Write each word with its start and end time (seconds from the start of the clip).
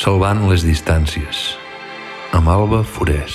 Salvant 0.00 0.46
les 0.48 0.62
distàncies, 0.64 1.38
amb 2.32 2.48
Alba 2.48 2.78
Forés. 2.88 3.34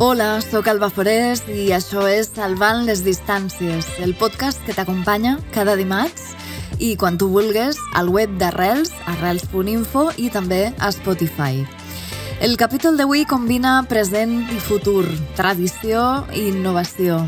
Hola, 0.00 0.40
sóc 0.40 0.72
Alba 0.72 0.88
Forés 0.88 1.44
i 1.52 1.68
això 1.76 2.08
és 2.08 2.32
Salvant 2.32 2.88
les 2.88 3.04
distàncies, 3.04 3.92
el 4.00 4.16
podcast 4.16 4.64
que 4.64 4.72
t'acompanya 4.72 5.36
cada 5.52 5.76
dimarts 5.76 6.32
i 6.80 6.94
quan 6.96 7.20
tu 7.20 7.28
vulgues 7.36 7.76
al 7.92 8.08
web 8.08 8.40
d'Arrels, 8.40 8.96
arrels.info 9.18 10.14
i 10.16 10.32
també 10.32 10.70
a 10.80 10.94
Spotify. 10.96 11.83
El 12.42 12.56
capítol 12.58 12.96
d'avui 12.98 13.22
combina 13.30 13.78
present 13.88 14.34
i 14.50 14.58
futur, 14.60 15.04
tradició 15.38 16.24
i 16.34 16.48
innovació. 16.50 17.22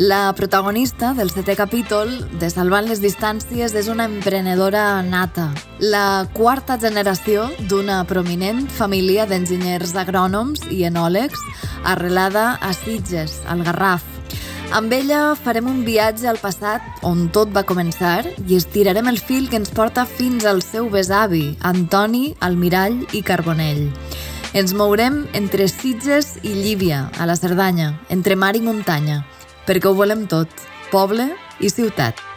La 0.00 0.32
protagonista 0.32 1.12
del 1.12 1.28
setè 1.30 1.52
capítol 1.58 2.14
de 2.40 2.48
Salvant 2.48 2.88
les 2.88 3.02
distàncies 3.04 3.74
és 3.76 3.90
una 3.92 4.06
emprenedora 4.08 5.02
nata, 5.04 5.50
la 5.84 6.24
quarta 6.32 6.78
generació 6.80 7.50
d'una 7.68 8.00
prominent 8.08 8.64
família 8.72 9.28
d'enginyers 9.28 9.92
agrònoms 10.00 10.64
i 10.72 10.86
enòlegs 10.88 11.44
arrelada 11.84 12.56
a 12.56 12.72
Sitges, 12.72 13.42
al 13.44 13.62
Garraf. 13.68 14.11
Amb 14.72 14.88
ella 14.96 15.34
farem 15.36 15.66
un 15.68 15.82
viatge 15.84 16.24
al 16.30 16.38
passat 16.40 17.02
on 17.04 17.26
tot 17.36 17.50
va 17.52 17.60
començar 17.68 18.22
i 18.48 18.56
estirarem 18.56 19.10
el 19.10 19.18
fil 19.20 19.50
que 19.52 19.58
ens 19.60 19.68
porta 19.68 20.06
fins 20.08 20.46
al 20.48 20.62
seu 20.64 20.88
besavi, 20.88 21.58
Antoni, 21.60 22.32
Almirall 22.40 23.02
i 23.12 23.20
Carbonell. 23.20 23.84
Ens 24.56 24.72
mourem 24.72 25.26
entre 25.36 25.68
Sitges 25.68 26.38
i 26.40 26.56
Llívia, 26.56 27.04
a 27.20 27.28
la 27.28 27.36
Cerdanya, 27.36 27.92
entre 28.08 28.32
mar 28.32 28.54
i 28.56 28.64
muntanya, 28.64 29.20
perquè 29.68 29.92
ho 29.92 29.96
volem 29.96 30.24
tot, 30.24 30.48
poble 30.88 31.34
i 31.60 31.68
ciutat. 31.68 32.31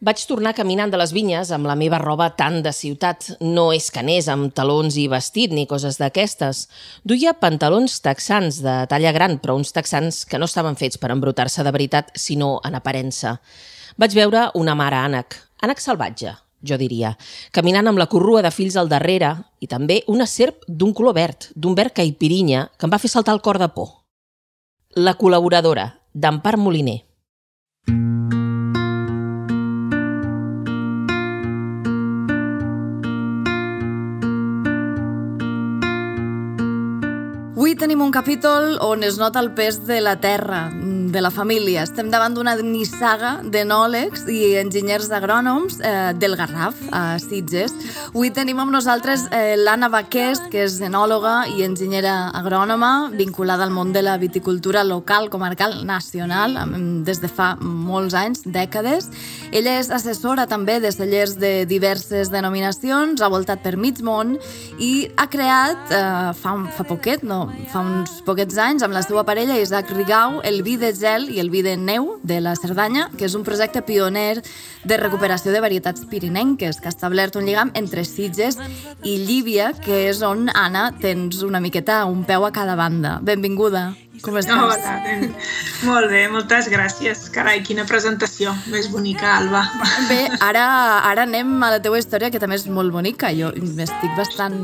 Vaig 0.00 0.22
tornar 0.24 0.54
caminant 0.56 0.88
de 0.88 0.96
les 0.96 1.10
vinyes 1.12 1.50
amb 1.52 1.68
la 1.68 1.74
meva 1.76 1.98
roba 2.00 2.30
tan 2.32 2.62
de 2.64 2.70
ciutat. 2.72 3.26
No 3.44 3.66
és 3.76 3.90
que 3.92 4.00
anés 4.00 4.30
amb 4.32 4.48
talons 4.56 4.94
i 4.96 5.02
vestit 5.12 5.52
ni 5.52 5.66
coses 5.68 5.98
d'aquestes. 6.00 6.62
Duia 7.04 7.34
pantalons 7.36 7.98
texans 8.00 8.62
de 8.64 8.78
talla 8.88 9.12
gran, 9.12 9.36
però 9.42 9.58
uns 9.60 9.74
texans 9.76 10.22
que 10.24 10.40
no 10.40 10.48
estaven 10.48 10.78
fets 10.80 10.96
per 10.96 11.10
embrutar-se 11.12 11.60
de 11.60 11.72
veritat, 11.76 12.08
sinó 12.16 12.62
en 12.64 12.78
aparença. 12.80 13.34
Vaig 14.00 14.16
veure 14.16 14.46
una 14.56 14.72
mare 14.72 14.96
ànec, 14.96 15.36
ànec 15.60 15.84
salvatge, 15.84 16.32
jo 16.64 16.80
diria, 16.80 17.12
caminant 17.52 17.92
amb 17.92 18.00
la 18.00 18.08
corrua 18.08 18.40
de 18.40 18.54
fills 18.56 18.80
al 18.80 18.88
darrere 18.88 19.34
i 19.60 19.68
també 19.68 20.00
una 20.08 20.24
serp 20.24 20.64
d'un 20.64 20.96
color 20.96 21.18
verd, 21.20 21.50
d'un 21.52 21.76
verd 21.76 21.92
caipirinya, 22.00 22.70
que 22.78 22.88
em 22.88 22.96
va 22.96 23.02
fer 23.04 23.12
saltar 23.12 23.36
el 23.36 23.44
cor 23.44 23.60
de 23.60 23.68
por. 23.76 23.98
La 24.96 25.18
col·laboradora, 25.20 25.90
d'Empar 26.16 26.56
Moliner. 26.56 27.02
Tenim 37.80 38.02
un 38.04 38.10
capítol 38.12 38.74
on 38.84 39.00
es 39.08 39.16
nota 39.16 39.40
el 39.40 39.54
pes 39.56 39.78
de 39.86 40.02
la 40.04 40.18
terra, 40.20 40.68
de 40.70 41.20
la 41.24 41.30
família. 41.32 41.86
Estem 41.86 42.10
davant 42.12 42.34
d'una 42.36 42.52
nissaga 42.60 43.38
d'enòlegs 43.40 44.26
i 44.28 44.58
enginyers 44.60 45.08
agrònoms 45.16 45.78
eh, 45.80 46.12
del 46.20 46.36
Garraf, 46.36 46.76
a 46.92 47.16
Sitges. 47.22 47.72
Avui 48.10 48.28
tenim 48.36 48.60
amb 48.60 48.74
nosaltres 48.74 49.24
eh, 49.32 49.56
l'Anna 49.56 49.88
Baqués, 49.88 50.42
que 50.52 50.66
és 50.66 50.76
enòloga 50.84 51.46
i 51.56 51.64
enginyera 51.64 52.28
agrònoma, 52.36 53.14
vinculada 53.16 53.64
al 53.64 53.72
món 53.72 53.94
de 53.96 54.04
la 54.04 54.18
viticultura 54.20 54.84
local, 54.84 55.30
comarcal, 55.32 55.80
nacional, 55.88 56.58
des 57.08 57.24
de 57.24 57.32
fa 57.32 57.54
molts 57.62 58.12
anys, 58.12 58.44
dècades. 58.44 59.08
Ella 59.50 59.72
és 59.80 59.88
assessora 59.90 60.44
també 60.46 60.76
de 60.78 60.92
cellers 60.94 61.32
de 61.40 61.64
diverses 61.66 62.28
denominacions, 62.30 63.18
ha 63.18 63.28
voltat 63.32 63.64
per 63.64 63.72
mig 63.74 63.98
món 64.06 64.36
i 64.78 65.08
ha 65.18 65.26
creat, 65.30 65.90
eh, 65.90 66.30
fa, 66.38 66.52
fa 66.76 66.86
poquet, 66.86 67.24
no, 67.26 67.40
fa 67.72 67.82
uns 67.82 68.20
poquets 68.26 68.60
anys 68.62 68.84
amb 68.86 68.94
la 68.94 69.02
seva 69.02 69.24
parella 69.26 69.58
Isaac 69.58 69.90
Rigau 69.96 70.38
el 70.46 70.62
vi 70.62 70.76
de 70.78 70.92
gel 70.94 71.26
i 71.34 71.42
el 71.42 71.50
vi 71.50 71.64
de 71.66 71.74
neu 71.76 72.20
de 72.22 72.38
la 72.44 72.54
Cerdanya, 72.54 73.08
que 73.16 73.26
és 73.26 73.34
un 73.34 73.42
projecte 73.42 73.82
pioner 73.82 74.38
de 74.84 75.00
recuperació 75.02 75.50
de 75.50 75.64
varietats 75.64 76.06
pirinenques 76.06 76.78
que 76.78 76.86
ha 76.86 76.94
establert 76.94 77.34
un 77.34 77.48
lligam 77.48 77.74
entre 77.74 78.06
Sitges 78.06 78.60
i 79.02 79.16
Llívia, 79.26 79.72
que 79.82 80.06
és 80.12 80.22
on, 80.22 80.46
Anna, 80.54 80.92
tens 81.02 81.42
una 81.42 81.58
miqueta 81.58 82.04
un 82.06 82.22
peu 82.22 82.46
a 82.46 82.54
cada 82.54 82.78
banda. 82.78 83.18
Benvinguda. 83.18 83.88
Com 84.20 84.36
estàs? 84.36 84.58
Hola, 84.60 84.94
molt 85.88 86.10
bé, 86.12 86.26
moltes 86.28 86.68
gràcies. 86.68 87.22
Carai, 87.32 87.62
quina 87.64 87.86
presentació 87.88 88.52
més 88.68 88.90
bonica, 88.92 89.38
Alba. 89.38 89.62
Bé, 90.10 90.18
ara, 90.44 90.64
ara 91.08 91.24
anem 91.24 91.54
a 91.64 91.70
la 91.76 91.80
teua 91.80 92.00
història, 92.00 92.28
que 92.32 92.40
també 92.42 92.58
és 92.60 92.66
molt 92.68 92.92
bonica. 92.92 93.32
Jo 93.36 93.48
estic 93.56 94.12
bastant... 94.18 94.58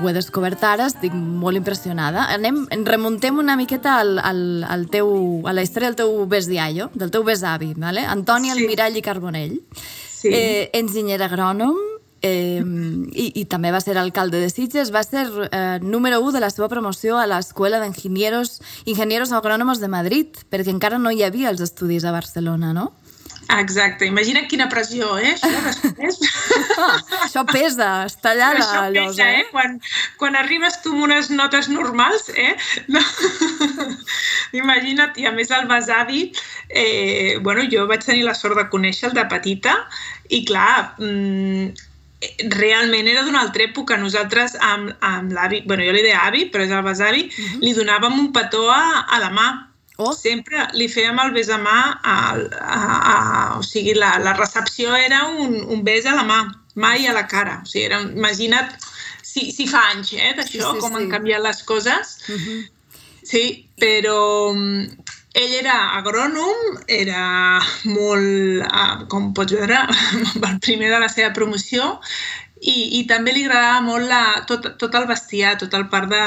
Ho 0.00 0.10
he 0.10 0.14
descobert 0.16 0.64
ara, 0.66 0.88
estic 0.90 1.14
molt 1.14 1.60
impressionada. 1.60 2.26
Anem, 2.34 2.64
remuntem 2.88 3.38
una 3.38 3.54
miqueta 3.60 4.00
al, 4.02 4.16
al, 4.18 4.42
al 4.66 4.86
teu, 4.90 5.10
a 5.46 5.54
la 5.54 5.62
història 5.66 5.92
del 5.92 6.00
teu 6.02 6.26
besdiallo, 6.30 6.90
del 6.94 7.14
teu 7.14 7.26
besavi, 7.26 7.74
¿vale? 7.78 8.02
Antoni 8.08 8.50
sí. 8.50 8.56
Almirall 8.58 8.98
i 8.98 9.06
Carbonell. 9.06 9.58
Sí. 10.20 10.34
Eh, 10.34 10.70
enginyer 10.76 11.20
agrònom, 11.24 11.78
eh, 12.22 12.62
i, 13.12 13.26
i 13.40 13.44
també 13.50 13.72
va 13.72 13.80
ser 13.80 13.96
alcalde 13.98 14.40
de 14.40 14.50
Sitges, 14.52 14.92
va 14.94 15.02
ser 15.06 15.26
eh, 15.50 15.78
número 15.82 16.20
1 16.20 16.36
de 16.36 16.40
la 16.44 16.50
seva 16.50 16.68
promoció 16.68 17.18
a 17.18 17.26
l'Escola 17.30 17.80
d'Enginieros 17.80 18.60
Ingenieros 18.84 19.32
Agrònomos 19.32 19.80
de 19.80 19.88
Madrid, 19.88 20.42
perquè 20.50 20.72
encara 20.74 20.98
no 20.98 21.12
hi 21.12 21.22
havia 21.24 21.50
els 21.50 21.60
estudis 21.64 22.04
a 22.04 22.12
Barcelona, 22.16 22.74
no? 22.76 22.90
Exacte, 23.58 24.06
imagina 24.06 24.44
quina 24.46 24.68
pressió, 24.70 25.16
eh, 25.18 25.32
això 25.34 25.48
després. 25.64 26.20
Ah, 26.78 27.00
això 27.24 27.42
pesa, 27.48 27.88
està 28.06 28.30
allà 28.30 28.52
això 28.52 28.60
la 28.60 28.92
pesa, 28.92 28.92
llosa. 28.94 29.26
eh? 29.40 29.46
Quan, 29.50 29.74
quan 30.20 30.38
arribes 30.38 30.78
tu 30.84 30.92
amb 30.94 31.08
unes 31.08 31.32
notes 31.34 31.68
normals, 31.72 32.28
eh? 32.36 32.54
No. 32.86 33.02
Imagina't, 34.60 35.18
i 35.18 35.26
a 35.26 35.34
més 35.34 35.50
el 35.56 35.66
besavi, 35.70 36.28
eh, 36.68 37.38
bueno, 37.42 37.66
jo 37.72 37.88
vaig 37.90 38.06
tenir 38.06 38.22
la 38.28 38.36
sort 38.38 38.58
de 38.60 38.68
conèixer 38.70 39.10
el 39.10 39.18
de 39.18 39.26
petita 39.30 39.74
i 40.30 40.44
clar, 40.46 40.94
mm, 41.02 41.89
realment 42.52 43.08
era 43.08 43.22
d'una 43.24 43.40
altra 43.40 43.64
època. 43.64 43.96
Nosaltres 44.00 44.56
amb, 44.60 44.92
amb 45.00 45.32
l'avi, 45.32 45.62
bueno, 45.66 45.84
jo 45.86 45.94
li 45.96 46.04
deia 46.04 46.26
avi, 46.28 46.46
però 46.52 46.64
és 46.66 46.74
el 46.76 46.84
besavi, 46.84 47.26
uh 47.26 47.32
-huh. 47.32 47.60
li 47.64 47.74
donàvem 47.74 48.18
un 48.18 48.32
petó 48.32 48.68
a, 48.70 49.06
a 49.08 49.18
la 49.18 49.30
mà. 49.30 49.48
Oh. 49.96 50.12
Sempre 50.16 50.68
li 50.72 50.88
fèiem 50.88 51.18
el 51.20 51.32
bes 51.32 51.48
a 51.48 51.58
mà, 51.58 51.78
a, 52.02 52.14
a, 52.60 52.78
a, 53.12 53.58
o 53.58 53.62
sigui, 53.62 53.94
la, 53.94 54.18
la 54.18 54.32
recepció 54.32 54.94
era 54.96 55.26
un, 55.26 55.60
un 55.68 55.84
bes 55.84 56.06
a 56.06 56.14
la 56.14 56.24
mà, 56.24 56.40
mai 56.74 57.06
a 57.06 57.12
la 57.12 57.26
cara. 57.26 57.60
O 57.62 57.66
sigui, 57.66 57.84
era, 57.84 58.00
imagina't 58.00 58.70
si, 59.22 59.52
si 59.52 59.66
fa 59.66 59.90
anys, 59.92 60.12
eh, 60.12 60.32
d'això, 60.36 60.50
Sí, 60.50 60.60
sí, 60.60 60.80
com 60.80 60.90
sí. 60.90 60.96
han 60.96 61.10
canviat 61.10 61.42
les 61.42 61.62
coses. 61.62 62.18
Uh 62.28 62.34
-huh. 62.34 62.60
Sí, 63.22 63.68
però 63.76 64.52
mm, 64.54 64.88
ell 65.34 65.52
era 65.54 65.76
agrònom, 65.98 66.80
era 66.90 67.60
molt, 67.84 68.64
ah, 68.66 69.04
com 69.08 69.32
pots 69.34 69.54
veure, 69.54 69.82
el 70.50 70.58
primer 70.64 70.90
de 70.90 71.00
la 71.02 71.10
seva 71.12 71.32
promoció 71.36 71.98
i, 72.60 72.98
i 72.98 73.04
també 73.08 73.32
li 73.32 73.44
agradava 73.46 73.80
molt 73.84 74.08
la, 74.10 74.22
tot, 74.48 74.66
tot 74.80 74.96
el 74.98 75.06
bestiar, 75.08 75.56
tot 75.60 75.74
el 75.78 75.86
part 75.92 76.10
de, 76.12 76.24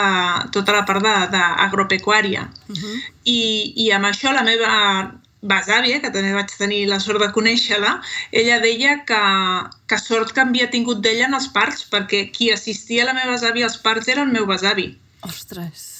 tota 0.55 0.73
la 0.73 0.85
part 0.87 1.03
d'agropecuària. 1.03 2.47
Uh 2.69 2.75
-huh. 2.75 2.95
I, 3.23 3.39
I 3.85 3.91
amb 3.91 4.09
això 4.09 4.33
la 4.33 4.43
meva 4.43 5.13
besàvia, 5.43 5.99
que 6.01 6.09
també 6.09 6.33
vaig 6.33 6.51
tenir 6.57 6.87
la 6.87 6.99
sort 6.99 7.19
de 7.19 7.31
conèixer-la, 7.35 8.01
ella 8.31 8.59
deia 8.59 9.03
que, 9.05 9.23
que 9.87 9.97
sort 9.99 10.31
que 10.31 10.41
havia 10.41 10.69
tingut 10.69 11.01
d'ella 11.03 11.27
en 11.27 11.33
els 11.33 11.47
parts, 11.47 11.85
perquè 11.91 12.31
qui 12.31 12.51
assistia 12.51 13.03
a 13.03 13.07
la 13.11 13.13
meva 13.13 13.35
besàvia 13.35 13.65
als 13.65 13.77
parts 13.77 14.07
era 14.07 14.23
el 14.23 14.31
meu 14.31 14.45
besavi. 14.45 14.97
Ostres. 15.21 15.92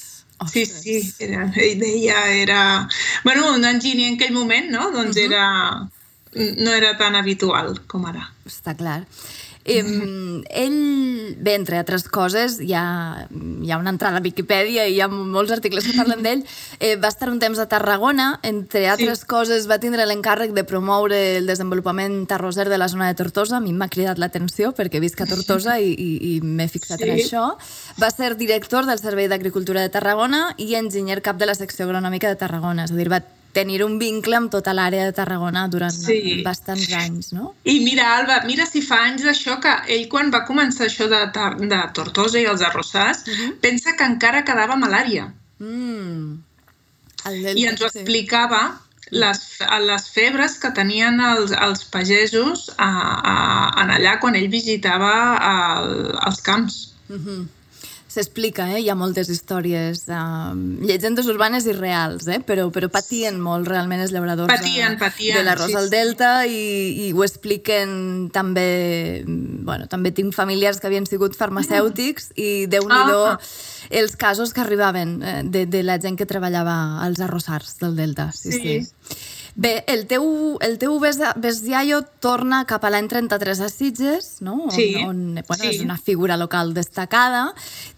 Sí, 0.52 0.62
Ostres. 0.62 0.82
sí, 0.82 1.14
era, 1.18 1.50
ell 1.56 1.78
deia, 1.80 2.26
era... 2.34 2.88
Bueno, 3.24 3.54
un 3.54 3.64
enginyer 3.64 4.08
en 4.08 4.14
aquell 4.14 4.32
moment, 4.32 4.70
no? 4.70 4.90
Doncs 4.90 5.16
Mhm. 5.16 5.24
era... 5.32 5.90
no 6.34 6.74
era 6.74 6.96
tan 6.98 7.16
habitual 7.16 7.78
com 7.86 8.06
ara. 8.10 8.30
Està 8.48 8.76
clar. 8.78 9.02
Eh, 9.66 9.80
ell, 10.50 11.36
bé, 11.40 11.54
entre 11.54 11.78
altres 11.80 12.04
coses, 12.12 12.58
hi 12.60 12.74
ha, 12.76 13.26
hi 13.32 13.70
ha 13.72 13.78
una 13.80 13.94
entrada 13.94 14.20
a 14.20 14.24
Viquipèdia 14.24 14.84
i 14.84 14.98
hi 14.98 15.00
ha 15.00 15.08
molts 15.08 15.54
articles 15.56 15.86
que 15.88 15.94
parlen 15.96 16.20
d'ell. 16.24 16.42
Eh, 16.80 16.96
va 17.00 17.08
estar 17.08 17.30
un 17.32 17.38
temps 17.40 17.58
a 17.58 17.64
Tarragona, 17.70 18.40
entre 18.44 18.84
altres 18.92 19.22
sí. 19.22 19.28
coses 19.30 19.68
va 19.70 19.78
tindre 19.80 20.04
l'encàrrec 20.04 20.52
de 20.52 20.66
promoure 20.68 21.20
el 21.38 21.48
desenvolupament 21.48 22.26
terroser 22.28 22.68
de 22.68 22.78
la 22.78 22.90
zona 22.92 23.08
de 23.08 23.16
Tortosa. 23.16 23.56
A 23.56 23.64
mi 23.64 23.72
m'ha 23.72 23.88
cridat 23.88 24.20
l'atenció 24.20 24.74
perquè 24.76 25.00
visc 25.00 25.24
a 25.24 25.28
Tortosa 25.30 25.78
i, 25.80 25.94
i, 25.96 26.10
i 26.34 26.34
m'he 26.44 26.68
fixat 26.68 27.00
sí. 27.00 27.08
en 27.08 27.16
això. 27.16 27.46
Va 28.02 28.12
ser 28.12 28.34
director 28.36 28.84
del 28.84 29.00
Servei 29.00 29.32
d'Agricultura 29.32 29.80
de 29.80 29.94
Tarragona 29.96 30.50
i 30.58 30.74
enginyer 30.76 31.22
cap 31.24 31.40
de 31.40 31.48
la 31.48 31.56
secció 31.56 31.88
agronòmica 31.88 32.28
de 32.28 32.36
Tarragona. 32.36 32.84
És 32.84 32.92
a 32.92 33.00
dir, 33.00 33.08
va 33.08 33.22
tenir 33.54 33.80
un 33.84 33.98
vincle 34.00 34.36
amb 34.36 34.50
tota 34.52 34.74
l'àrea 34.76 35.06
de 35.08 35.14
Tarragona 35.16 35.66
durant 35.72 35.94
Sí. 35.94 36.42
bastants 36.44 36.90
anys, 36.98 37.32
no? 37.32 37.54
I 37.64 37.78
mira, 37.84 38.10
Alba, 38.18 38.40
mira 38.46 38.66
si 38.66 38.82
fa 38.82 39.00
anys 39.08 39.22
d'això 39.24 39.60
que 39.62 39.74
ell 39.94 40.08
quan 40.12 40.32
va 40.34 40.44
començar 40.48 40.88
això 40.88 41.08
de, 41.08 41.22
de 41.70 41.80
Tortosa 41.94 42.40
i 42.40 42.48
els 42.50 42.62
arrossars, 42.66 43.24
pensa 43.62 43.94
que 43.96 44.04
encara 44.04 44.44
quedava 44.44 44.76
malària. 44.76 45.30
Mm. 45.58 46.40
El 47.30 47.58
I 47.58 47.68
ens 47.70 47.80
ho 47.80 47.86
explicava 47.88 48.62
les, 49.10 49.40
les 49.86 50.08
febres 50.10 50.58
que 50.60 50.70
tenien 50.76 51.20
els, 51.20 51.52
els 51.52 51.84
pagesos 51.92 52.70
a, 52.76 52.88
a, 52.88 53.36
en 53.82 53.92
allà 53.96 54.18
quan 54.20 54.36
ell 54.38 54.48
visitava 54.52 55.12
el, 55.50 55.94
els 56.26 56.40
camps. 56.44 56.80
Mhm. 57.08 57.44
S'explica, 58.14 58.68
eh? 58.70 58.78
Hi 58.84 58.90
ha 58.92 58.94
moltes 58.94 59.26
històries, 59.32 60.04
uh, 60.06 60.52
llegendes 60.86 61.26
urbanes 61.30 61.66
i 61.66 61.72
reals, 61.74 62.28
eh? 62.30 62.38
Però, 62.46 62.68
però 62.70 62.86
patien 62.92 63.40
molt 63.42 63.66
realment 63.66 64.04
els 64.04 64.12
llauradors 64.14 64.52
Patien, 64.52 64.94
de, 64.94 65.00
patien, 65.00 65.38
de 65.40 65.42
l'arròs 65.48 65.72
sí, 65.72 65.76
al 65.80 65.88
sí. 65.88 65.94
Delta 65.96 66.30
i, 66.46 66.60
i 67.06 67.12
ho 67.12 67.24
expliquen 67.26 68.28
també... 68.34 69.24
Bueno, 69.26 69.88
també 69.90 70.12
tinc 70.14 70.34
familiars 70.36 70.78
que 70.78 70.86
havien 70.86 71.08
sigut 71.10 71.34
farmacèutics 71.38 72.30
i 72.38 72.66
déu 72.70 72.86
nhi 72.86 73.02
Ah. 73.04 73.38
els 73.90 74.14
casos 74.16 74.52
que 74.54 74.62
arribaven 74.62 75.22
eh, 75.22 75.42
de, 75.44 75.66
de 75.66 75.82
la 75.82 75.98
gent 76.00 76.16
que 76.16 76.26
treballava 76.26 77.02
als 77.04 77.20
arrossars 77.20 77.78
del 77.82 77.96
Delta. 77.96 78.30
Sí, 78.32 78.52
sí. 78.52 78.76
Sí. 78.84 79.16
Bé, 79.56 79.84
el 79.86 80.08
teu, 80.10 80.58
el 80.66 80.78
teu 80.82 80.96
bes- 80.98 81.20
bestiaio 81.38 82.00
torna 82.18 82.64
cap 82.66 82.82
a 82.82 82.90
l'any 82.90 83.06
33 83.06 83.60
a 83.62 83.68
Sitges, 83.70 84.40
no? 84.42 84.64
Sí, 84.74 84.96
On, 84.96 85.04
on 85.12 85.44
bueno, 85.46 85.62
sí. 85.62 85.68
és 85.70 85.80
una 85.80 85.96
figura 85.96 86.36
local 86.36 86.72
destacada. 86.74 87.52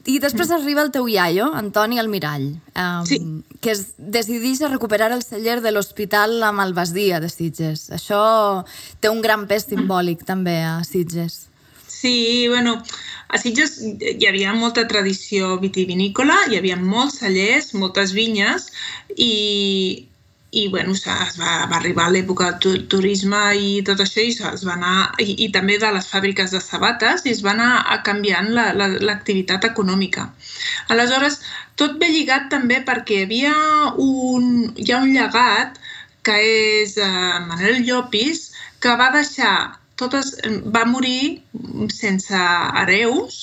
I 0.05 0.19
després 0.21 0.51
arriba 0.53 0.83
el 0.85 0.91
teu 0.93 1.09
iaio, 1.09 1.47
Antoni 1.57 1.99
Almirall, 1.99 2.61
um, 2.77 3.07
Sí. 3.09 3.19
que 3.63 3.71
es 3.73 3.95
decideix 3.97 4.61
a 4.61 4.69
recuperar 4.69 5.13
el 5.13 5.23
celler 5.25 5.63
de 5.63 5.73
l'Hospital 5.73 6.41
La 6.41 6.53
Malvasia 6.53 7.21
de 7.21 7.31
Sitges. 7.31 7.89
Això 7.89 8.65
té 9.01 9.09
un 9.09 9.23
gran 9.23 9.47
pes 9.49 9.65
simbòlic 9.65 10.27
també 10.29 10.59
a 10.63 10.85
Sitges. 10.85 11.47
Sí, 11.89 12.47
bueno, 12.49 12.83
a 13.33 13.39
Sitges 13.39 13.79
hi 13.81 14.27
havia 14.29 14.53
molta 14.53 14.87
tradició 14.87 15.57
vitivinícola, 15.59 16.37
hi 16.51 16.59
havia 16.61 16.77
molts 16.77 17.21
cellers, 17.25 17.73
moltes 17.73 18.13
vinyes 18.13 18.69
i, 19.17 20.07
i 20.57 20.69
bueno, 20.73 20.93
es 20.97 21.03
va, 21.41 21.67
va 21.71 21.77
arribar 21.79 22.07
l'època 22.13 22.47
del 22.51 22.59
tu- 22.65 22.83
turisme 22.97 23.41
i 23.61 23.83
tot 23.89 24.01
això 24.05 24.23
i 24.25 24.33
es 24.51 24.63
va 24.69 24.75
anar, 24.77 24.95
i, 25.21 25.35
i 25.45 25.49
també 25.57 25.77
de 25.83 25.91
les 25.97 26.07
fàbriques 26.13 26.55
de 26.55 26.61
sabates 26.65 27.27
i 27.27 27.33
es 27.35 27.43
va 27.45 27.53
anar 27.53 27.71
a 27.93 27.99
canviant 28.07 28.49
la- 28.57 28.73
la- 28.81 28.89
l'activitat 29.09 29.67
econòmica. 29.69 30.29
Aleshores, 30.95 31.41
tot 31.77 31.99
ve 32.01 32.09
lligat 32.15 32.49
també 32.55 32.81
perquè 32.89 33.19
hi 33.21 33.27
havia 33.27 33.57
un, 34.07 34.47
hi 34.77 34.93
ha 34.93 35.03
un 35.05 35.13
llegat 35.13 35.77
que 36.27 36.37
és 36.83 36.97
eh, 36.99 37.11
Manuel 37.51 37.83
Llopis, 37.87 38.47
que 38.81 38.95
va 38.99 39.11
deixar 39.15 39.53
totes, 40.01 40.33
va 40.75 40.85
morir 40.89 41.43
sense 41.93 42.41
hereus 42.81 43.43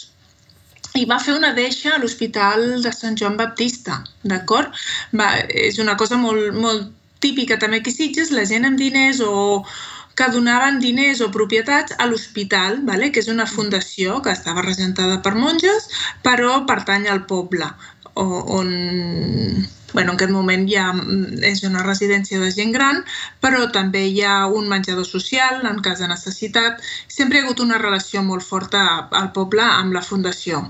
i 1.00 1.06
va 1.10 1.18
fer 1.22 1.34
una 1.38 1.54
deixa 1.58 1.96
a 1.96 2.02
l'Hospital 2.02 2.84
de 2.84 2.92
Sant 2.94 3.16
Joan 3.18 3.38
Baptista, 3.40 4.02
d'acord? 4.24 4.74
És 5.50 5.80
una 5.82 5.96
cosa 5.98 6.20
molt, 6.22 6.52
molt 6.54 6.92
típica 7.24 7.58
també 7.60 7.82
a 7.82 7.96
Sitges, 7.96 8.32
la 8.36 8.46
gent 8.50 8.68
amb 8.70 8.80
diners 8.80 9.22
o 9.26 9.64
que 10.16 10.30
donaven 10.30 10.80
diners 10.80 11.22
o 11.26 11.32
propietats 11.34 11.96
a 11.98 12.06
l'hospital, 12.06 12.82
vale? 12.90 13.12
que 13.12 13.24
és 13.24 13.30
una 13.34 13.48
fundació 13.50 14.22
que 14.22 14.34
estava 14.34 14.62
regentada 14.62 15.22
per 15.26 15.34
monges, 15.36 15.90
però 16.26 16.66
pertany 16.70 17.08
al 17.10 17.26
poble, 17.30 17.70
o, 18.14 18.26
on 18.60 18.70
bueno, 19.94 20.12
en 20.12 20.16
aquest 20.16 20.32
moment 20.34 20.66
ja 20.68 20.88
mm, 20.92 21.44
és 21.46 21.62
una 21.68 21.84
residència 21.86 22.40
de 22.42 22.50
gent 22.52 22.74
gran, 22.74 23.04
però 23.46 23.68
també 23.72 24.02
hi 24.10 24.24
ha 24.26 24.48
un 24.50 24.68
menjador 24.70 25.06
social 25.06 25.62
en 25.70 25.82
cas 25.86 26.02
de 26.02 26.10
necessitat. 26.10 26.82
Sempre 27.08 27.38
hi 27.38 27.42
ha 27.42 27.46
hagut 27.46 27.62
una 27.64 27.78
relació 27.78 28.24
molt 28.26 28.44
forta 28.44 28.84
al 29.22 29.32
poble 29.38 29.64
amb 29.64 29.94
la 29.94 30.02
fundació. 30.02 30.66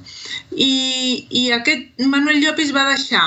I, 0.52 1.26
i 1.32 1.50
aquest 1.56 2.04
Manuel 2.04 2.44
Llopis 2.44 2.76
va 2.76 2.90
deixar 2.92 3.26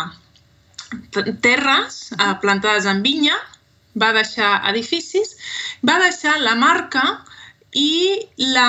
terres 1.43 2.12
eh, 2.12 2.35
plantades 2.43 2.87
en 2.87 3.03
vinya, 3.03 3.37
va 3.97 4.12
deixar 4.12 4.61
edificis, 4.71 5.37
va 5.87 5.99
deixar 6.03 6.37
la 6.41 6.55
marca 6.55 7.05
i 7.73 8.21
la, 8.37 8.69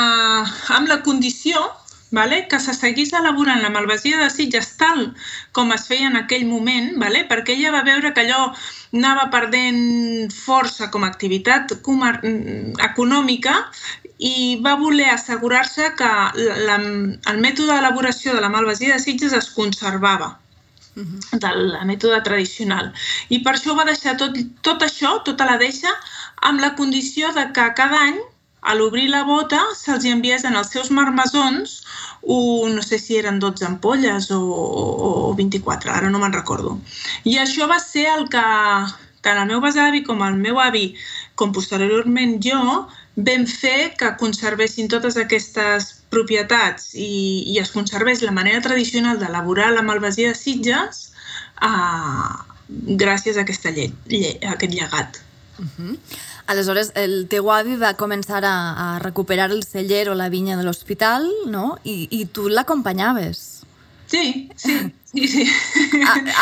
amb 0.76 0.88
la 0.88 1.02
condició 1.04 1.62
vale? 2.12 2.48
que 2.48 2.60
se 2.60 2.74
seguís 2.74 3.12
elaborant 3.14 3.62
la 3.62 3.70
malvasia 3.70 4.22
de 4.22 4.30
Sitges 4.32 4.74
tal 4.80 5.14
com 5.52 5.72
es 5.76 5.88
feia 5.88 6.08
en 6.08 6.16
aquell 6.20 6.48
moment, 6.48 6.94
vale? 7.02 7.26
perquè 7.28 7.56
ella 7.58 7.76
va 7.76 7.84
veure 7.88 8.14
que 8.14 8.24
allò 8.24 8.54
anava 8.96 9.28
perdent 9.34 10.32
força 10.34 10.90
com 10.92 11.04
a 11.04 11.12
activitat 11.12 11.76
mm, 11.76 12.80
econòmica 12.90 13.60
i 14.18 14.58
va 14.64 14.78
voler 14.80 15.12
assegurar-se 15.14 15.92
que 16.00 16.12
la, 16.66 16.80
el 16.80 17.44
mètode 17.44 17.76
d'elaboració 17.76 18.34
de 18.34 18.42
la 18.42 18.50
malvasia 18.50 18.96
de 18.96 19.04
Sitges 19.04 19.36
es 19.36 19.52
conservava 19.54 20.38
del 21.44 21.76
mètode 21.90 22.22
tradicional. 22.26 22.92
I 23.30 23.42
per 23.46 23.56
això 23.56 23.76
va 23.78 23.86
deixar 23.90 24.18
tot, 24.22 24.38
tot 24.66 24.84
això, 24.86 25.18
tota 25.28 25.46
la 25.50 25.58
deixa, 25.62 25.94
amb 26.50 26.64
la 26.64 26.74
condició 26.80 27.32
de 27.38 27.48
que 27.54 27.70
cada 27.78 28.02
any, 28.10 28.20
a 28.68 28.74
l'obrir 28.76 29.08
la 29.10 29.24
bota, 29.24 29.60
se'ls 29.78 30.04
hi 30.04 30.12
enviés 30.12 30.44
en 30.44 30.58
els 30.60 30.72
seus 30.74 30.90
marmesons 30.92 31.76
un, 32.22 32.74
no 32.76 32.82
sé 32.84 32.98
si 33.00 33.16
eren 33.16 33.38
12 33.40 33.64
ampolles 33.68 34.32
o, 34.36 34.40
o, 34.42 35.12
o 35.30 35.34
24, 35.38 35.94
ara 35.94 36.10
no 36.12 36.20
me'n 36.20 36.36
recordo. 36.36 36.76
I 37.24 37.38
això 37.44 37.70
va 37.70 37.78
ser 37.80 38.08
el 38.18 38.28
que 38.34 38.44
tant 39.28 39.40
el 39.42 39.48
meu 39.52 39.62
besavi 39.64 40.04
com 40.08 40.24
el 40.26 40.36
meu 40.42 40.60
avi, 40.64 40.90
com 41.40 41.54
posteriorment 41.56 42.38
jo, 42.44 42.60
vam 43.18 43.48
fer 43.50 43.96
que 43.98 44.12
conservessin 44.22 44.90
totes 44.92 45.18
aquestes 45.18 45.90
propietats 46.14 46.92
i, 46.94 47.44
i 47.50 47.58
es 47.60 47.74
conservés 47.74 48.22
la 48.22 48.32
manera 48.32 48.62
tradicional 48.62 49.18
d'elaborar 49.20 49.72
la 49.74 49.82
malvasia 49.82 50.34
de 50.34 50.38
Sitges 50.38 51.08
eh, 51.66 52.30
gràcies 53.02 53.38
a, 53.38 53.44
aquesta 53.44 53.74
lle, 53.74 53.90
lle, 54.12 54.38
a 54.46 54.54
aquest 54.54 54.74
llegat. 54.78 55.22
Aleshores, 56.48 56.94
el 56.96 57.26
teu 57.32 57.50
avi 57.52 57.76
va 57.82 57.96
començar 57.98 58.44
a, 58.46 58.56
a 58.78 58.88
recuperar 59.02 59.50
el 59.52 59.66
celler 59.66 60.06
o 60.12 60.16
la 60.16 60.30
vinya 60.30 60.56
de 60.56 60.64
l'hospital, 60.64 61.26
no? 61.50 61.80
I, 61.84 62.06
i 62.12 62.26
tu 62.30 62.48
l'acompanyaves. 62.48 63.57
Sí, 64.08 64.50
sí, 64.56 64.76
sí. 65.12 65.28
sí. 65.28 65.44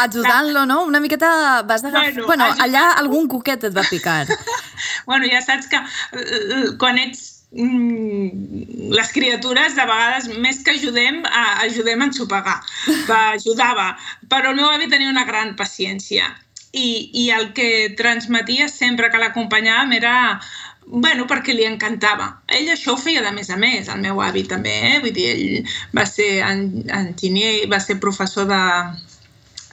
Ajudant-lo, 0.02 0.66
no? 0.66 0.84
Una 0.86 1.00
miqueta 1.00 1.62
vas 1.64 1.84
agafar... 1.84 2.14
Bueno, 2.14 2.26
Bueno, 2.28 2.46
ajudant- 2.46 2.62
allà 2.66 2.84
algun 3.02 3.28
cuquet 3.28 3.64
et 3.64 3.76
va 3.78 3.84
picar. 3.90 4.28
bueno, 5.10 5.26
ja 5.32 5.42
saps 5.42 5.68
que 5.72 5.78
eh, 5.78 6.76
quan 6.82 6.98
ets 7.02 7.24
mm, 7.52 8.92
les 8.94 9.12
criatures 9.16 9.76
de 9.76 9.86
vegades 9.90 10.30
més 10.46 10.62
que 10.64 10.76
ajudem, 10.78 11.24
a, 11.26 11.46
ajudem 11.66 12.02
a 12.02 12.10
ensopegar. 12.12 12.60
Va, 13.10 13.22
ajudava. 13.36 13.96
Però 14.30 14.52
el 14.54 14.60
meu 14.62 14.70
avi 14.70 14.90
tenia 14.92 15.10
una 15.14 15.26
gran 15.26 15.56
paciència 15.56 16.30
i, 16.76 17.10
i 17.16 17.30
el 17.32 17.54
que 17.56 17.96
transmetia 17.98 18.68
sempre 18.70 19.10
que 19.10 19.22
l'acompanyàvem 19.22 19.94
era 19.96 20.16
bueno, 20.86 21.26
perquè 21.28 21.54
li 21.56 21.66
encantava. 21.66 22.28
Ell 22.48 22.70
això 22.74 22.94
ho 22.94 22.98
feia 23.02 23.24
de 23.26 23.32
més 23.36 23.50
a 23.50 23.58
més, 23.58 23.90
el 23.90 24.02
meu 24.06 24.22
avi 24.22 24.44
també, 24.48 24.76
eh? 24.94 25.00
Vull 25.04 25.14
dir, 25.16 25.28
ell 25.34 25.74
va 25.98 26.06
ser 26.06 26.30
en- 26.46 26.86
enginyer, 27.00 27.68
va 27.72 27.80
ser 27.80 28.00
professor 28.00 28.46
de, 28.50 28.62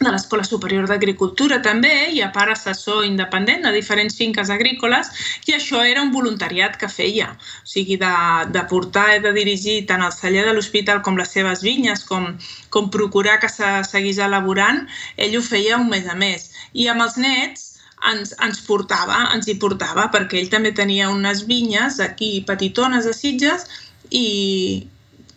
de 0.02 0.10
l'Escola 0.10 0.42
Superior 0.44 0.88
d'Agricultura 0.88 1.60
també 1.62 1.92
i 2.16 2.22
a 2.24 2.30
part 2.34 2.50
assessor 2.54 3.04
independent 3.06 3.62
de 3.66 3.72
diferents 3.76 4.16
finques 4.18 4.50
agrícoles 4.50 5.10
i 5.46 5.54
això 5.54 5.82
era 5.86 6.02
un 6.02 6.10
voluntariat 6.16 6.76
que 6.80 6.88
feia, 6.88 7.28
o 7.62 7.68
sigui, 7.74 7.98
de, 8.00 8.12
de 8.56 8.64
portar 8.72 9.08
i 9.16 9.20
de 9.22 9.32
dirigir 9.36 9.76
tant 9.86 10.02
el 10.02 10.12
celler 10.16 10.46
de 10.48 10.54
l'hospital 10.56 11.02
com 11.06 11.16
les 11.20 11.30
seves 11.30 11.62
vinyes, 11.62 12.02
com, 12.08 12.32
com 12.70 12.90
procurar 12.90 13.38
que 13.40 13.52
se 13.52 13.70
seguís 13.88 14.18
elaborant, 14.18 14.86
ell 15.16 15.36
ho 15.38 15.42
feia 15.42 15.78
un 15.78 15.88
mes 15.92 16.08
a 16.08 16.16
mes. 16.18 16.50
I 16.72 16.88
amb 16.90 17.06
els 17.06 17.20
nets 17.20 17.71
ens, 18.10 18.34
ens 18.42 18.60
portava, 18.66 19.18
ens 19.36 19.48
hi 19.48 19.56
portava, 19.62 20.08
perquè 20.14 20.40
ell 20.40 20.50
també 20.52 20.72
tenia 20.76 21.10
unes 21.12 21.44
vinyes 21.48 22.00
aquí 22.04 22.34
petitones 22.48 23.06
a 23.06 23.14
Sitges 23.16 23.66
i, 24.10 24.26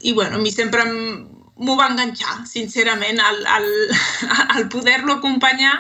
i 0.01 0.13
bueno, 0.13 0.39
a 0.39 0.43
mi 0.43 0.51
sempre 0.51 0.83
em- 0.87 1.25
m'ho 1.55 1.77
va 1.79 1.87
enganxar, 1.91 2.41
sincerament, 2.49 3.21
el, 3.29 3.45
el, 3.57 3.69
el 4.57 4.69
poder-lo 4.73 5.19
acompanyar 5.19 5.77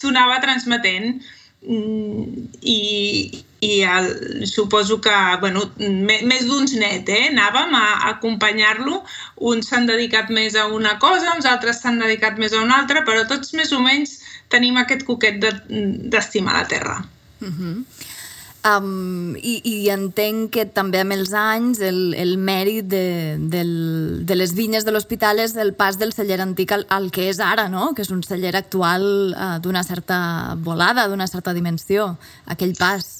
t'ho 0.00 0.10
anava 0.10 0.40
transmetent 0.42 1.20
Mm, 1.66 2.50
i, 2.60 3.44
i 3.64 3.80
el, 3.88 4.46
suposo 4.46 4.98
que 5.00 5.12
bueno, 5.40 5.62
més 6.04 6.42
d'uns 6.44 6.74
net, 6.76 7.08
eh? 7.08 7.30
anàvem 7.30 7.72
a, 7.78 7.84
a 7.94 8.10
acompanyar-lo, 8.10 8.98
uns 9.50 9.70
s'han 9.70 9.88
dedicat 9.88 10.28
més 10.28 10.58
a 10.60 10.66
una 10.68 10.98
cosa, 11.00 11.32
uns 11.32 11.48
altres 11.48 11.80
s'han 11.80 12.02
dedicat 12.02 12.36
més 12.42 12.52
a 12.52 12.60
una 12.60 12.82
altra, 12.82 13.00
però 13.08 13.24
tots 13.30 13.54
més 13.56 13.72
o 13.72 13.80
menys 13.80 14.18
tenim 14.54 14.78
aquest 14.80 15.04
coquet 15.08 15.42
de- 15.42 15.54
d'estimar 16.14 16.60
la 16.62 16.66
terra. 16.70 16.98
Um, 18.64 19.34
i, 19.36 19.58
I 19.68 19.90
entenc 19.92 20.54
que 20.54 20.62
també 20.72 21.02
amb 21.04 21.12
els 21.12 21.34
anys 21.36 21.82
el, 21.84 22.14
el 22.16 22.38
mèrit 22.40 22.86
de, 22.88 23.36
del, 23.52 23.74
de 24.24 24.38
les 24.38 24.54
vinyes 24.56 24.86
de 24.86 24.94
l'hospital 24.94 25.42
és 25.42 25.52
el 25.60 25.74
pas 25.76 25.98
del 26.00 26.14
celler 26.16 26.38
antic 26.40 26.72
al, 26.72 26.86
al 26.88 27.10
que 27.12 27.26
és 27.28 27.42
ara, 27.44 27.66
no? 27.68 27.90
que 27.92 28.00
és 28.06 28.12
un 28.14 28.22
celler 28.24 28.54
actual 28.56 29.04
uh, 29.34 29.58
d'una 29.60 29.84
certa 29.84 30.16
volada, 30.56 31.04
d'una 31.12 31.28
certa 31.28 31.52
dimensió, 31.52 32.14
aquell 32.48 32.72
pas. 32.78 33.10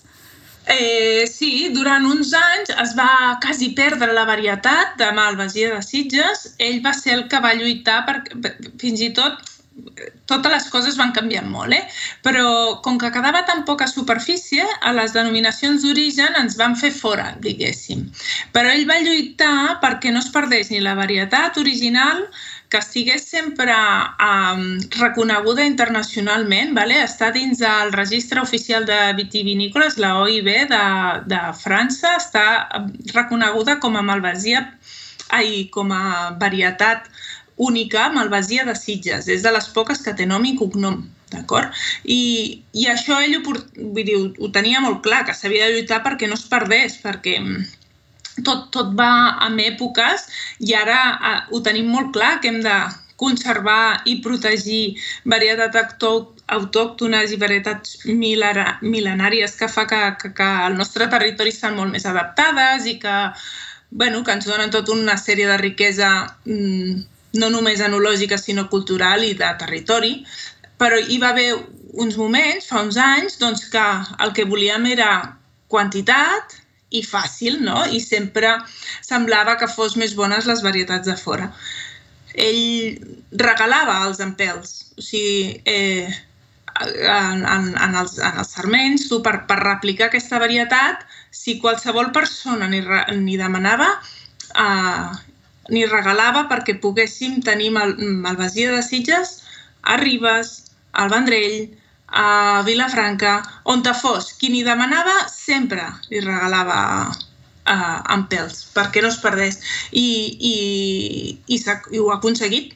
Eh, 0.65 1.29
sí, 1.29 1.69
durant 1.77 2.09
uns 2.09 2.33
anys 2.33 2.73
es 2.81 2.95
va 2.97 3.37
quasi 3.45 3.75
perdre 3.77 4.15
la 4.17 4.25
varietat 4.25 4.97
de 4.97 5.11
Malvasia 5.13 5.75
de 5.75 5.83
Sitges. 5.85 6.55
Ell 6.57 6.81
va 6.81 6.97
ser 6.97 7.19
el 7.19 7.27
que 7.29 7.45
va 7.45 7.53
lluitar 7.53 8.07
per, 8.09 8.23
fins 8.81 9.05
i 9.05 9.13
tot 9.13 9.45
totes 10.31 10.53
les 10.53 10.67
coses 10.71 10.97
van 10.99 11.13
canviant 11.17 11.47
molt, 11.51 11.75
eh? 11.75 11.83
però 12.25 12.81
com 12.85 12.99
que 13.01 13.11
quedava 13.15 13.43
tan 13.49 13.65
poca 13.69 13.89
superfície, 13.91 14.65
a 14.81 14.93
les 14.95 15.15
denominacions 15.17 15.83
d'origen 15.83 16.39
ens 16.41 16.57
van 16.61 16.77
fer 16.79 16.93
fora, 16.95 17.33
diguéssim. 17.45 18.07
Però 18.55 18.71
ell 18.71 18.87
va 18.89 19.01
lluitar 19.03 19.81
perquè 19.83 20.13
no 20.15 20.23
es 20.23 20.31
perdés 20.35 20.71
ni 20.71 20.83
la 20.85 20.95
varietat 20.99 21.59
original, 21.63 22.23
que 22.71 22.81
estigués 22.83 23.27
sempre 23.31 23.75
um, 23.75 24.65
reconeguda 24.99 25.67
internacionalment, 25.69 26.73
vale? 26.75 26.97
està 27.05 27.31
dins 27.35 27.61
del 27.63 27.93
registre 27.95 28.43
oficial 28.43 28.87
de 28.89 28.99
vitivinícoles, 29.19 29.99
la 30.03 30.17
OIB 30.23 30.51
de, 30.73 30.85
de 31.31 31.43
França, 31.61 32.17
està 32.19 32.47
reconeguda 33.13 33.79
com 33.83 33.95
a 33.95 34.03
malvasia, 34.03 34.65
ai, 35.35 35.69
com 35.75 35.93
a 35.95 36.35
varietat 36.41 37.07
única 37.57 38.09
Malvasia 38.15 38.65
de 38.65 38.75
Sitges. 38.79 39.29
És 39.29 39.45
de 39.45 39.53
les 39.55 39.69
poques 39.77 40.03
que 40.03 40.15
té 40.17 40.27
nom 40.27 40.45
i 40.45 40.57
cognom, 40.59 41.03
d'acord? 41.33 41.73
I, 42.05 42.63
I 42.73 42.89
això 42.93 43.21
ell 43.23 43.39
ho, 43.39 43.43
vull 43.47 44.03
dir, 44.03 44.19
ho, 44.19 44.29
ho 44.39 44.51
tenia 44.55 44.83
molt 44.85 45.03
clar, 45.07 45.25
que 45.29 45.37
s'havia 45.37 45.69
de 45.69 45.79
lluitar 45.79 46.03
perquè 46.05 46.29
no 46.31 46.39
es 46.39 46.47
perdés, 46.51 46.99
perquè 47.03 47.39
tot, 48.43 48.69
tot 48.75 48.93
va 48.99 49.39
amb 49.47 49.63
èpoques 49.63 50.27
i 50.67 50.75
ara 50.75 50.99
uh, 51.15 51.41
ho 51.55 51.63
tenim 51.63 51.91
molt 51.93 52.13
clar, 52.17 52.39
que 52.43 52.51
hem 52.51 52.61
de 52.65 52.79
conservar 53.17 54.03
i 54.11 54.17
protegir 54.25 54.97
varietats 55.31 56.03
autòctones 56.55 57.33
i 57.33 57.39
varietats 57.41 58.01
mil·lenàries 58.11 59.55
que 59.59 59.69
fa 59.71 59.87
que, 59.87 60.01
que, 60.21 60.33
que 60.35 60.49
el 60.67 60.75
nostre 60.81 61.07
territori 61.13 61.55
estan 61.55 61.79
molt 61.79 61.95
més 61.95 62.07
adaptades 62.11 62.89
i 62.91 62.99
que, 62.99 63.15
bueno, 63.91 64.25
que 64.27 64.35
ens 64.35 64.51
donen 64.51 64.75
tota 64.75 64.93
una 64.93 65.17
sèrie 65.21 65.47
de 65.47 65.61
riquesa 65.63 66.11
mmm, 66.45 67.05
no 67.35 67.51
només 67.51 67.83
enològica, 67.83 68.39
sinó 68.39 68.69
cultural 68.71 69.25
i 69.27 69.35
de 69.39 69.51
territori, 69.61 70.15
però 70.79 70.99
hi 70.99 71.19
va 71.23 71.33
haver 71.35 71.51
uns 72.05 72.19
moments, 72.19 72.69
fa 72.71 72.83
uns 72.83 72.99
anys, 72.99 73.39
doncs, 73.39 73.67
que 73.71 73.85
el 74.25 74.35
que 74.35 74.47
volíem 74.51 74.87
era 74.91 75.11
quantitat 75.71 76.59
i 76.95 77.03
fàcil, 77.07 77.61
no? 77.63 77.85
I 77.91 78.01
sempre 78.03 78.53
semblava 79.03 79.57
que 79.61 79.71
fos 79.71 79.97
més 80.01 80.15
bones 80.19 80.47
les 80.51 80.63
varietats 80.67 81.11
de 81.11 81.17
fora. 81.19 81.51
Ell 82.35 83.01
regalava 83.39 84.01
els 84.09 84.21
empels, 84.23 84.77
o 84.99 85.03
sigui, 85.03 85.61
eh, 85.71 86.11
en, 86.83 87.45
en, 87.47 87.69
en, 87.79 87.95
els, 88.01 88.17
en 88.19 88.41
els 88.43 88.51
serments, 88.57 89.07
tu 89.11 89.21
per, 89.23 89.37
per 89.51 89.61
replicar 89.63 90.09
aquesta 90.11 90.41
varietat, 90.43 91.07
si 91.31 91.61
qualsevol 91.63 92.11
persona 92.15 92.67
ni 92.71 93.39
demanava, 93.39 93.91
eh, 94.65 95.34
ni 95.73 95.87
regalava 95.89 96.45
perquè 96.51 96.77
poguéssim 96.81 97.41
tenir 97.45 97.71
mal, 97.73 97.95
Malvasia 97.99 98.75
de 98.75 98.83
Sitges 98.85 99.39
a 99.85 99.97
Ribes, 99.97 100.73
al 100.93 101.11
Vendrell, 101.11 101.69
a 102.09 102.63
Vilafranca, 102.65 103.43
on 103.65 103.83
te 103.83 103.95
fos. 103.95 104.33
Qui 104.39 104.51
ni 104.53 104.65
demanava 104.65 105.15
sempre 105.31 105.85
li 106.11 106.23
regalava 106.25 106.79
uh, 107.11 108.01
amb 108.15 108.29
pèls, 108.33 108.65
perquè 108.75 109.03
no 109.03 109.11
es 109.13 109.21
perdés. 109.23 109.61
I, 109.93 110.07
i, 110.53 110.55
i, 111.47 111.59
i 111.59 112.01
ho 112.01 112.11
ha 112.13 112.19
aconseguit. 112.21 112.75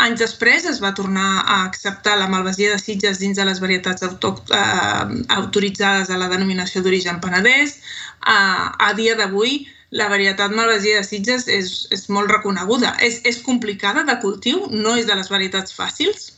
Anys 0.00 0.22
després 0.22 0.64
es 0.70 0.78
va 0.80 0.94
tornar 0.96 1.42
a 1.42 1.58
acceptar 1.66 2.14
la 2.16 2.28
malvasia 2.30 2.72
de 2.72 2.80
Sitges 2.80 3.20
dins 3.20 3.36
de 3.36 3.44
les 3.44 3.60
varietats 3.60 4.06
uh, 4.06 5.02
autoritzades 5.36 6.08
a 6.08 6.20
la 6.20 6.30
denominació 6.32 6.80
d'origen 6.84 7.20
penedès. 7.20 7.80
Uh, 8.20 8.70
a 8.80 8.94
dia 8.96 9.16
d'avui, 9.18 9.66
la 9.90 10.08
varietat 10.08 10.54
malvasia 10.54 11.00
de 11.00 11.06
Sitges 11.06 11.48
és, 11.50 11.72
és 11.90 12.06
molt 12.14 12.30
reconeguda. 12.30 12.94
És, 13.02 13.20
és 13.26 13.40
complicada 13.42 14.04
de 14.06 14.16
cultiu, 14.22 14.68
no 14.70 14.94
és 14.98 15.08
de 15.08 15.16
les 15.18 15.30
varietats 15.32 15.74
fàcils 15.74 16.30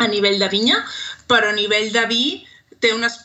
a 0.00 0.08
nivell 0.08 0.38
de 0.40 0.48
vinya, 0.52 0.80
però 1.28 1.50
a 1.50 1.56
nivell 1.56 1.90
de 1.92 2.04
vi 2.08 2.24
té 2.80 2.92
unes 2.96 3.18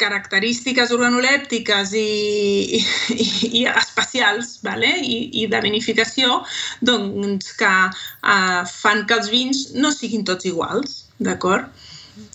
característiques 0.00 0.92
organolèptiques 0.96 1.92
i, 1.98 2.80
i, 3.24 3.26
i 3.60 3.66
especials 3.68 4.56
vale? 4.64 4.94
I, 5.04 5.18
i 5.42 5.46
de 5.52 5.60
vinificació 5.64 6.40
doncs, 6.80 7.52
que 7.60 7.68
uh, 7.68 8.62
fan 8.64 9.04
que 9.06 9.20
els 9.20 9.28
vins 9.32 9.62
no 9.76 9.92
siguin 9.92 10.24
tots 10.28 10.48
iguals, 10.48 11.04
d'acord? 11.20 11.68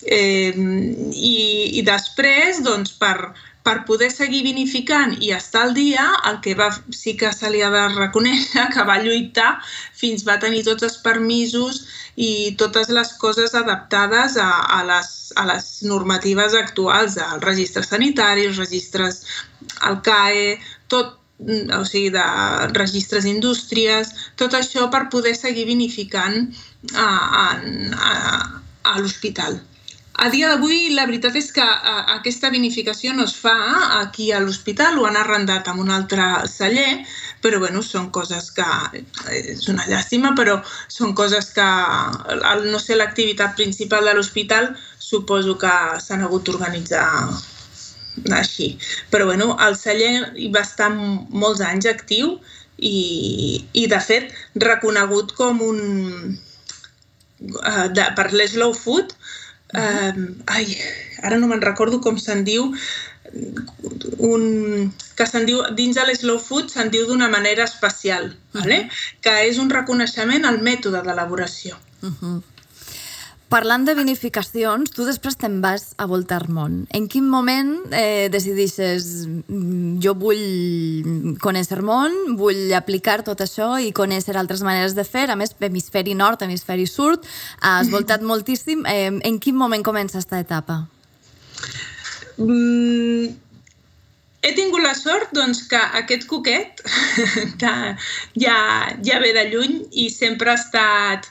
Eh, 0.06 0.54
i, 0.54 1.36
I 1.78 1.82
després, 1.86 2.62
doncs, 2.66 2.94
per, 2.98 3.32
per 3.66 3.80
poder 3.88 4.12
seguir 4.14 4.44
vinificant 4.46 5.16
i 5.26 5.32
estar 5.34 5.64
al 5.66 5.74
dia, 5.74 6.04
el 6.30 6.38
que 6.44 6.54
va, 6.58 6.68
sí 6.94 7.16
que 7.18 7.32
se 7.34 7.50
li 7.50 7.64
ha 7.66 7.70
de 7.74 7.82
reconèixer 7.96 8.68
que 8.74 8.84
va 8.86 9.00
lluitar 9.02 9.56
fins 10.02 10.22
va 10.28 10.38
tenir 10.42 10.62
tots 10.68 10.86
els 10.86 10.98
permisos 11.02 11.82
i 12.16 12.54
totes 12.62 12.92
les 12.94 13.12
coses 13.22 13.54
adaptades 13.58 14.38
a, 14.38 14.48
a, 14.78 14.80
les, 14.88 15.12
a 15.36 15.46
les 15.50 15.68
normatives 15.90 16.54
actuals, 16.54 17.18
als 17.18 17.44
registres 17.44 17.90
sanitaris, 17.92 18.56
registres 18.62 19.22
al 19.90 20.00
CAE, 20.06 20.56
tot, 20.92 21.16
o 21.76 21.82
sigui, 21.84 22.14
de 22.14 22.26
registres 22.78 23.26
d'indústries, 23.26 24.14
tot 24.40 24.54
això 24.56 24.86
per 24.94 25.08
poder 25.12 25.34
seguir 25.36 25.66
vinificant 25.68 26.46
a, 26.94 27.08
a, 27.42 27.46
a, 28.10 28.14
a 28.94 29.00
l'hospital. 29.02 29.58
A 30.16 30.30
dia 30.32 30.48
d'avui, 30.48 30.94
la 30.96 31.04
veritat 31.04 31.34
és 31.36 31.50
que 31.52 31.64
aquesta 32.14 32.48
vinificació 32.52 33.12
no 33.12 33.26
es 33.28 33.34
fa 33.36 33.56
aquí 33.98 34.30
a 34.32 34.38
l'hospital, 34.40 34.96
ho 34.96 35.04
han 35.04 35.18
arrendat 35.20 35.68
amb 35.68 35.82
un 35.82 35.90
altre 35.92 36.24
celler, 36.48 37.02
però 37.44 37.60
bueno, 37.60 37.82
són 37.84 38.08
coses 38.16 38.48
que, 38.56 38.68
és 39.36 39.68
una 39.72 39.84
llàstima, 39.90 40.32
però 40.38 40.56
són 40.88 41.12
coses 41.20 41.50
que, 41.58 41.66
al 42.52 42.64
no 42.72 42.80
ser 42.80 42.96
l'activitat 42.96 43.58
principal 43.60 44.08
de 44.08 44.16
l'hospital, 44.16 44.72
suposo 45.10 45.58
que 45.60 45.74
s'han 46.00 46.24
hagut 46.24 46.48
d'organitzar 46.48 47.04
així. 48.40 48.72
Però 49.12 49.28
bueno, 49.28 49.52
el 49.68 49.76
celler 49.76 50.32
hi 50.32 50.48
va 50.54 50.64
estar 50.64 50.88
molts 50.96 51.60
anys 51.60 51.92
actiu 51.92 52.38
i, 52.78 53.66
i 53.72 53.84
de 53.92 54.00
fet, 54.00 54.32
reconegut 54.64 55.36
com 55.36 55.60
un... 55.60 55.80
Uh, 57.36 57.88
de, 57.92 58.04
per 58.16 58.30
l'Slow 58.32 58.72
Food, 58.72 59.10
Um, 59.74 60.36
ai, 60.46 60.76
ara 61.22 61.38
no 61.38 61.48
me'n 61.50 61.62
recordo 61.64 62.00
com 62.00 62.18
se'n 62.22 62.44
diu, 62.46 62.68
un, 64.22 64.92
que 65.18 65.26
se'n 65.26 65.46
diu, 65.48 65.62
dins 65.78 65.98
de 65.98 66.04
l'Slow 66.06 66.38
Food 66.38 66.70
se'n 66.70 66.92
diu 66.94 67.06
d'una 67.08 67.28
manera 67.32 67.64
especial, 67.64 68.28
uh 68.30 68.36
-huh. 68.36 68.60
vale? 68.60 68.78
que 69.20 69.34
és 69.48 69.58
un 69.58 69.70
reconeixement 69.70 70.44
al 70.44 70.60
mètode 70.62 71.02
d'elaboració. 71.02 71.76
Uh 72.02 72.12
-huh. 72.20 72.42
Parlant 73.46 73.84
de 73.86 73.94
vinificacions, 73.94 74.90
tu 74.90 75.04
després 75.06 75.36
te'n 75.38 75.60
vas 75.62 75.92
a 76.02 76.08
voltar 76.10 76.48
món. 76.50 76.80
En 76.90 77.04
quin 77.06 77.28
moment 77.30 77.76
eh, 77.94 78.26
decidixes 78.32 79.06
mm, 79.28 80.00
jo 80.02 80.16
vull 80.18 81.36
conèixer 81.38 81.78
món, 81.86 82.16
vull 82.40 82.74
aplicar 82.74 83.20
tot 83.28 83.44
això 83.44 83.76
i 83.78 83.92
conèixer 83.94 84.34
altres 84.34 84.64
maneres 84.66 84.96
de 84.98 85.04
fer? 85.06 85.28
A 85.30 85.38
més, 85.38 85.54
hemisferi 85.62 86.16
nord, 86.18 86.42
hemisferi 86.42 86.88
sud, 86.90 87.22
has 87.62 87.92
voltat 87.94 88.26
moltíssim. 88.32 88.82
Eh, 88.90 89.14
en 89.14 89.38
quin 89.38 89.54
moment 89.54 89.86
comença 89.86 90.18
aquesta 90.18 90.42
etapa? 90.42 90.80
Mm, 92.42 93.30
he 94.42 94.52
tingut 94.58 94.82
la 94.82 94.96
sort 94.98 95.30
doncs, 95.38 95.62
que 95.70 95.84
aquest 96.02 96.26
coquet 96.26 96.82
que 97.62 97.72
ja, 98.42 98.58
ja 99.06 99.22
ve 99.22 99.32
de 99.38 99.48
lluny 99.54 99.80
i 100.02 100.10
sempre 100.10 100.50
ha 100.50 100.58
estat 100.58 101.30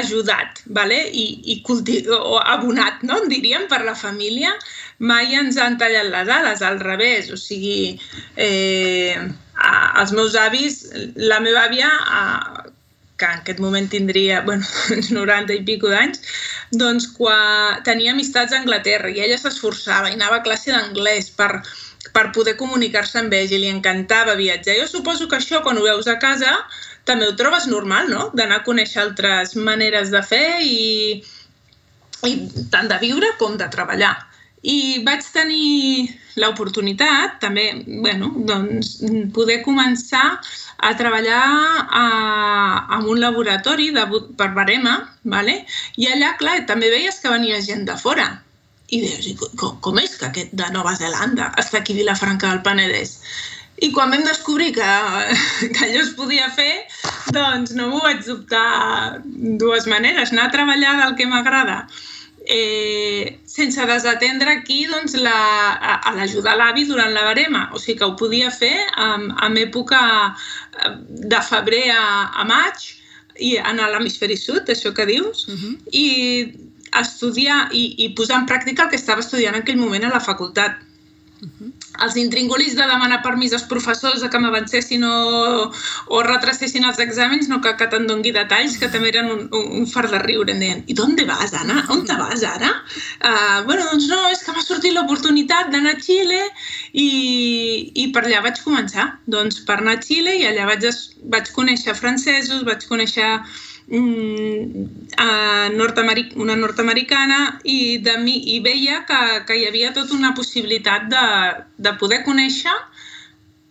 ajudat 0.00 0.62
vale? 0.66 0.98
I, 1.12 1.24
i 1.52 1.62
o 2.10 2.38
abonat, 2.40 3.02
no? 3.02 3.22
en 3.22 3.28
diríem, 3.28 3.68
per 3.68 3.82
la 3.84 3.94
família, 3.94 4.52
mai 4.98 5.34
ens 5.34 5.58
han 5.58 5.78
tallat 5.78 6.10
les 6.10 6.28
ales, 6.28 6.62
al 6.62 6.80
revés. 6.80 7.30
O 7.30 7.36
sigui, 7.36 7.98
eh, 8.36 9.16
els 10.00 10.12
meus 10.12 10.34
avis, 10.34 10.84
la 11.16 11.40
meva 11.40 11.66
àvia, 11.68 11.88
a, 11.88 12.64
que 13.16 13.26
en 13.26 13.40
aquest 13.40 13.60
moment 13.60 13.88
tindria 13.90 14.40
bueno, 14.42 14.66
90 15.10 15.54
i 15.54 15.62
pico 15.64 15.90
d'anys, 15.92 16.20
doncs 16.72 17.08
quan 17.16 17.82
tenia 17.86 18.12
amistats 18.12 18.52
a 18.52 18.60
Anglaterra 18.62 19.12
i 19.12 19.22
ella 19.22 19.38
s'esforçava 19.38 20.10
i 20.10 20.18
anava 20.18 20.40
a 20.40 20.46
classe 20.46 20.72
d'anglès 20.72 21.30
per, 21.38 21.62
per 22.16 22.30
poder 22.34 22.56
comunicar-se 22.58 23.20
amb 23.20 23.34
ells 23.36 23.54
i 23.54 23.60
li 23.62 23.70
encantava 23.70 24.34
viatjar. 24.40 24.76
Jo 24.80 24.88
suposo 24.90 25.28
que 25.28 25.38
això, 25.38 25.62
quan 25.62 25.78
ho 25.78 25.86
veus 25.86 26.10
a 26.10 26.18
casa, 26.18 26.56
també 27.08 27.28
ho 27.28 27.36
trobes 27.38 27.68
normal, 27.70 28.10
no? 28.10 28.28
D'anar 28.36 28.60
a 28.60 28.66
conèixer 28.66 29.02
altres 29.02 29.54
maneres 29.56 30.12
de 30.14 30.22
fer 30.24 30.46
i, 30.64 31.22
i 32.28 32.34
tant 32.72 32.88
de 32.90 33.00
viure 33.02 33.34
com 33.40 33.58
de 33.60 33.68
treballar. 33.72 34.14
I 34.64 35.04
vaig 35.04 35.26
tenir 35.28 36.08
l'oportunitat 36.40 37.36
també, 37.42 37.66
bueno, 37.86 38.30
doncs, 38.48 38.96
poder 39.36 39.58
començar 39.66 40.24
a 40.78 40.94
treballar 40.96 41.42
a, 41.84 42.04
en 42.96 43.10
un 43.12 43.20
laboratori 43.20 43.90
de, 43.94 44.06
per 44.38 44.50
barema, 44.56 44.96
vale? 45.36 45.60
i 46.00 46.08
allà, 46.10 46.32
clar, 46.40 46.62
també 46.70 46.90
veies 46.90 47.20
que 47.20 47.32
venia 47.32 47.60
gent 47.64 47.84
de 47.90 47.98
fora. 48.00 48.30
I 48.88 49.00
deies, 49.04 49.28
com, 49.60 49.76
com 49.84 50.00
és 50.00 50.16
que 50.16 50.30
aquest 50.30 50.56
de 50.56 50.70
Nova 50.72 50.96
Zelanda 50.96 51.52
està 51.60 51.80
aquí 51.80 51.94
a 51.94 52.00
Vilafranca 52.00 52.50
del 52.50 52.64
Penedès? 52.64 53.18
I 53.84 53.90
quan 53.92 54.10
vam 54.14 54.24
descobrir 54.24 54.72
que, 54.72 54.90
que 55.74 55.84
allò 55.86 56.02
es 56.02 56.14
podia 56.16 56.48
fer, 56.56 56.72
doncs 57.36 57.74
no 57.76 57.90
m'ho 57.90 58.00
vaig 58.04 58.24
dubtar 58.24 59.20
dues 59.60 59.88
maneres. 59.90 60.32
Anar 60.32 60.48
a 60.48 60.54
treballar 60.54 60.96
del 61.02 61.16
que 61.18 61.28
m'agrada 61.28 61.84
eh, 62.46 63.40
sense 63.44 63.86
desatendre 63.86 64.50
aquí 64.50 64.84
doncs, 64.86 65.16
la, 65.16 65.38
a, 65.74 65.94
a 66.08 66.14
l'ajudar 66.16 66.56
l'avi 66.56 66.84
durant 66.88 67.12
la 67.12 67.24
barema. 67.24 67.68
O 67.72 67.80
sigui 67.80 67.98
que 68.00 68.08
ho 68.08 68.16
podia 68.20 68.50
fer 68.52 68.74
en, 69.00 69.30
en 69.32 69.56
època 69.60 70.02
eh, 70.30 70.94
de 71.34 71.40
febrer 71.48 71.88
a, 71.96 72.04
a 72.40 72.44
maig 72.48 72.90
i 73.42 73.56
a 73.58 73.72
l'hemisferi 73.74 74.36
sud, 74.38 74.68
això 74.70 74.92
que 74.94 75.08
dius, 75.10 75.48
uh 75.48 75.54
-huh. 75.54 75.74
i 75.90 76.06
estudiar 77.00 77.72
i, 77.72 78.04
i 78.04 78.12
posar 78.14 78.38
en 78.38 78.46
pràctica 78.46 78.84
el 78.84 78.90
que 78.90 79.00
estava 79.02 79.20
estudiant 79.20 79.56
en 79.56 79.62
aquell 79.62 79.80
moment 79.80 80.04
a 80.04 80.14
la 80.14 80.20
facultat. 80.20 80.78
Uh 81.42 81.48
-huh 81.48 81.73
els 82.02 82.16
intringulis 82.18 82.74
de 82.74 82.86
demanar 82.88 83.20
permís 83.22 83.52
als 83.54 83.66
professors 83.70 84.22
de 84.22 84.30
que 84.30 84.40
m'avancessin 84.42 85.04
o, 85.06 85.16
o 86.10 86.22
retracessin 86.26 86.86
els 86.88 86.98
exàmens, 87.04 87.48
no 87.50 87.60
que, 87.62 87.74
que 87.78 87.88
te'n 87.90 88.08
dongui 88.10 88.32
detalls, 88.34 88.76
que 88.80 88.90
també 88.90 89.12
eren 89.12 89.30
un, 89.30 89.44
un, 89.54 89.68
un 89.80 89.86
far 89.90 90.06
de 90.10 90.20
riure. 90.24 90.54
Em 90.54 90.62
deien, 90.62 90.82
i 90.90 90.96
d'on 90.98 91.14
vas, 91.28 91.54
Anna? 91.54 91.84
On 91.94 92.02
te 92.06 92.16
vas, 92.18 92.42
ara? 92.48 92.72
Uh, 93.22 93.62
bueno, 93.68 93.86
doncs 93.90 94.08
no, 94.10 94.20
és 94.32 94.42
que 94.44 94.54
m'ha 94.54 94.64
sortit 94.64 94.94
l'oportunitat 94.94 95.70
d'anar 95.72 95.94
a 95.94 96.00
Xile 96.02 96.40
i, 96.92 97.08
i 97.94 98.08
per 98.14 98.24
allà 98.24 98.42
vaig 98.48 98.60
començar. 98.64 99.12
Doncs 99.30 99.62
per 99.68 99.78
anar 99.78 99.98
a 99.98 100.02
Xile 100.02 100.34
i 100.40 100.48
allà 100.50 100.66
vaig, 100.72 100.88
vaig 101.30 101.52
conèixer 101.54 101.94
francesos, 101.98 102.66
vaig 102.66 102.84
conèixer 102.90 103.30
mm, 103.88 104.86
nord 105.76 105.98
una 106.36 106.56
nord-americana 106.56 107.60
i, 107.64 107.98
de 107.98 108.16
mi, 108.18 108.38
i 108.54 108.60
veia 108.60 109.04
que, 109.08 109.20
que 109.46 109.58
hi 109.58 109.66
havia 109.68 109.92
tota 109.92 110.14
una 110.14 110.34
possibilitat 110.34 111.08
de, 111.12 111.26
de 111.78 111.94
poder 112.00 112.22
conèixer 112.24 112.74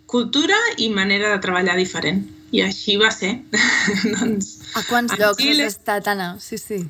cultura 0.05 0.57
i 0.77 0.89
manera 0.89 1.31
de 1.33 1.41
treballar 1.41 1.75
diferent. 1.77 2.23
I 2.53 2.61
així 2.61 2.99
va 3.01 3.09
ser. 3.09 3.39
doncs, 4.13 4.59
a 4.77 4.83
quants 4.85 5.15
llocs 5.17 5.41
Xile, 5.41 5.65
has 5.65 5.79
estat, 5.79 6.07
Anna? 6.11 6.35
Sí, 6.39 6.59
sí. 6.61 6.83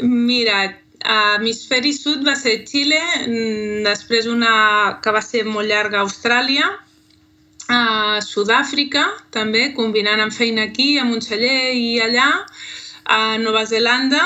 Mira, 0.00 0.62
a 1.04 1.18
Hemisferi 1.36 1.92
Sud 1.92 2.24
va 2.24 2.32
ser 2.38 2.62
Xile, 2.64 3.00
mm, 3.26 3.82
després 3.84 4.30
una 4.30 4.54
que 5.04 5.12
va 5.12 5.20
ser 5.20 5.44
molt 5.44 5.68
llarga 5.68 6.00
a 6.00 6.06
Austràlia, 6.06 6.70
a 7.72 8.20
Sud-àfrica, 8.24 9.04
també, 9.34 9.70
combinant 9.76 10.20
amb 10.20 10.34
feina 10.34 10.66
aquí, 10.68 10.96
a 10.98 11.06
Montseller 11.08 11.72
i 11.78 12.00
allà, 12.04 12.28
a 13.04 13.38
Nova 13.40 13.64
Zelanda, 13.66 14.22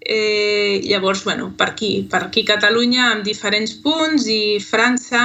eh, 0.00 0.80
llavors, 0.84 1.24
bueno, 1.24 1.52
per 1.58 1.70
aquí, 1.72 2.06
per 2.10 2.24
aquí 2.26 2.44
Catalunya 2.46 3.10
amb 3.12 3.24
diferents 3.26 3.74
punts 3.82 4.26
i 4.30 4.58
França, 4.62 5.22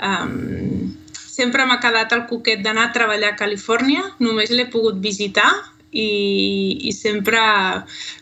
um, 0.00 0.92
sempre 1.12 1.66
m'ha 1.68 1.80
quedat 1.82 2.12
el 2.16 2.24
coquet 2.30 2.62
d'anar 2.64 2.88
a 2.88 2.94
treballar 2.96 3.34
a 3.34 3.40
Califòrnia, 3.40 4.04
només 4.24 4.52
l'he 4.52 4.68
pogut 4.72 5.00
visitar, 5.02 5.50
i, 5.96 6.88
i 6.88 6.92
sempre 6.92 7.40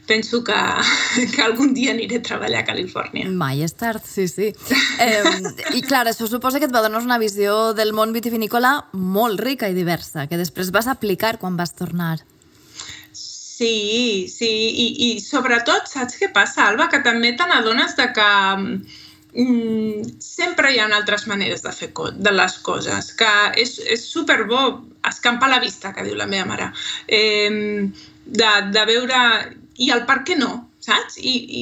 penso 0.06 0.42
que, 0.46 0.58
que 1.34 1.42
algun 1.42 1.74
dia 1.74 1.94
aniré 1.94 2.20
a 2.20 2.26
treballar 2.28 2.62
a 2.62 2.68
Califòrnia. 2.68 3.30
Mai 3.30 3.64
és 3.66 3.74
tard, 3.78 4.04
sí, 4.06 4.28
sí. 4.30 4.52
Eh, 5.02 5.22
I 5.74 5.82
clar, 5.86 6.06
això 6.10 6.28
suposa 6.30 6.60
que 6.62 6.68
et 6.70 6.74
va 6.74 6.84
donar 6.84 7.02
una 7.04 7.18
visió 7.22 7.72
del 7.76 7.94
món 7.96 8.14
vitivinícola 8.14 8.76
molt 8.92 9.42
rica 9.42 9.70
i 9.70 9.76
diversa, 9.76 10.28
que 10.30 10.40
després 10.40 10.72
vas 10.74 10.90
aplicar 10.90 11.36
quan 11.42 11.58
vas 11.60 11.74
tornar. 11.74 12.18
Sí, 13.14 14.26
sí, 14.26 14.50
i, 14.50 14.86
i 15.06 15.08
sobretot, 15.22 15.86
saps 15.86 16.18
què 16.18 16.32
passa, 16.34 16.66
Alba? 16.66 16.88
Que 16.90 16.98
també 17.04 17.36
te 17.38 17.46
n'adones 17.46 17.94
de 17.98 18.08
que 18.16 18.30
mm, 19.34 20.18
sempre 20.22 20.72
hi 20.72 20.80
ha 20.80 20.88
altres 20.96 21.26
maneres 21.30 21.62
de 21.62 21.72
fer 21.72 21.90
de 21.94 22.32
les 22.32 22.58
coses, 22.66 23.12
que 23.18 23.32
és, 23.60 23.78
és 23.78 24.06
superbo 24.06 24.60
escampar 25.08 25.50
la 25.50 25.60
vista, 25.60 25.92
que 25.92 26.04
diu 26.06 26.16
la 26.16 26.30
meva 26.30 26.46
mare, 26.54 26.70
eh, 27.08 27.90
de, 28.24 28.54
de 28.70 28.86
veure... 28.94 29.20
I 29.74 29.88
el 29.90 30.04
per 30.06 30.20
què 30.22 30.36
no, 30.38 30.68
saps? 30.84 31.16
I, 31.18 31.32
i 31.58 31.60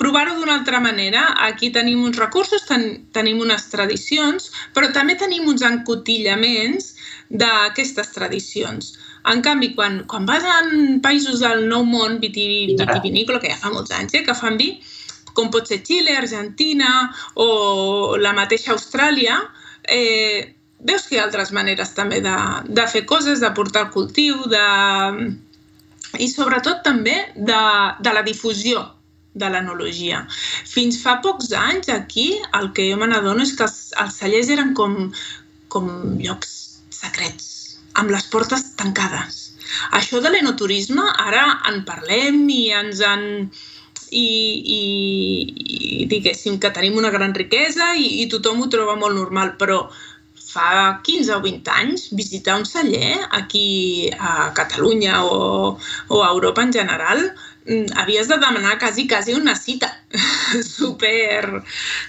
provar-ho 0.00 0.36
d'una 0.38 0.56
altra 0.58 0.80
manera. 0.82 1.22
Aquí 1.46 1.68
tenim 1.74 2.04
uns 2.08 2.18
recursos, 2.18 2.64
ten, 2.66 2.86
tenim 3.14 3.38
unes 3.44 3.68
tradicions, 3.72 4.50
però 4.74 4.90
també 4.96 5.14
tenim 5.20 5.46
uns 5.52 5.64
encotillaments 5.66 6.94
d'aquestes 7.42 8.10
tradicions. 8.16 8.94
En 9.30 9.42
canvi, 9.46 9.72
quan, 9.78 10.04
quan 10.10 10.26
vas 10.28 10.44
en 10.60 11.00
països 11.04 11.42
del 11.42 11.66
nou 11.70 11.86
món 11.86 12.20
vitivinícola, 12.22 13.40
que 13.42 13.50
ja 13.50 13.58
fa 13.60 13.72
molts 13.74 13.94
anys 13.94 14.14
eh, 14.14 14.22
que 14.26 14.36
fan 14.38 14.58
vi, 14.60 14.72
com 15.36 15.52
pot 15.52 15.68
ser 15.68 15.82
Xile, 15.84 16.16
Argentina 16.16 16.90
o 17.34 18.16
la 18.20 18.34
mateixa 18.36 18.72
Austràlia, 18.74 19.38
eh, 19.86 20.56
veus 20.80 21.06
que 21.06 21.16
hi 21.16 21.20
ha 21.20 21.26
altres 21.28 21.52
maneres 21.56 21.94
també 21.96 22.20
de, 22.24 22.34
de 22.68 22.86
fer 22.92 23.04
coses, 23.06 23.40
de 23.44 23.52
portar 23.56 23.86
el 23.86 23.92
cultiu, 23.94 24.42
de... 24.50 24.66
i 26.18 26.28
sobretot 26.32 26.82
també 26.84 27.16
de, 27.36 27.62
de 28.00 28.12
la 28.16 28.24
difusió 28.26 28.84
de 29.36 29.48
l'enologia. 29.52 30.22
Fins 30.68 31.00
fa 31.02 31.18
pocs 31.24 31.52
anys 31.52 31.90
aquí 31.92 32.30
el 32.58 32.70
que 32.76 32.88
jo 32.90 33.00
me 33.00 33.08
n'adono 33.10 33.44
és 33.44 33.52
que 33.56 33.66
els, 33.68 33.90
els 34.00 34.20
cellers 34.22 34.52
eren 34.54 34.72
com, 34.78 34.96
com 35.72 35.90
llocs 36.22 36.54
secrets, 36.94 37.50
amb 38.00 38.12
les 38.14 38.24
portes 38.32 38.64
tancades. 38.80 39.42
Això 39.98 40.22
de 40.22 40.30
l'enoturisme 40.32 41.04
ara 41.26 41.44
en 41.68 41.82
parlem 41.88 42.44
i 42.52 42.62
ens 42.80 43.02
en 43.04 43.26
i, 44.10 44.26
i, 44.76 44.82
i 46.02 46.10
diguéssim 46.10 46.60
que 46.62 46.72
tenim 46.74 46.98
una 46.98 47.12
gran 47.14 47.34
riquesa 47.34 47.94
i, 47.94 48.22
i 48.22 48.28
tothom 48.32 48.62
ho 48.62 48.68
troba 48.72 48.98
molt 49.00 49.16
normal, 49.18 49.56
però 49.60 49.86
fa 50.56 51.00
15 51.04 51.34
o 51.36 51.40
20 51.44 51.72
anys 51.80 52.06
visitar 52.16 52.56
un 52.60 52.64
celler 52.64 53.18
aquí 53.38 54.10
a 54.18 54.52
Catalunya 54.56 55.24
o, 55.24 55.76
o 56.08 56.22
a 56.22 56.30
Europa 56.30 56.62
en 56.62 56.72
general 56.72 57.20
mm, 57.66 57.92
havies 58.00 58.28
de 58.28 58.38
demanar 58.38 58.78
quasi, 58.78 59.06
quasi 59.08 59.34
una 59.34 59.56
cita 59.56 59.90
super 60.76 61.62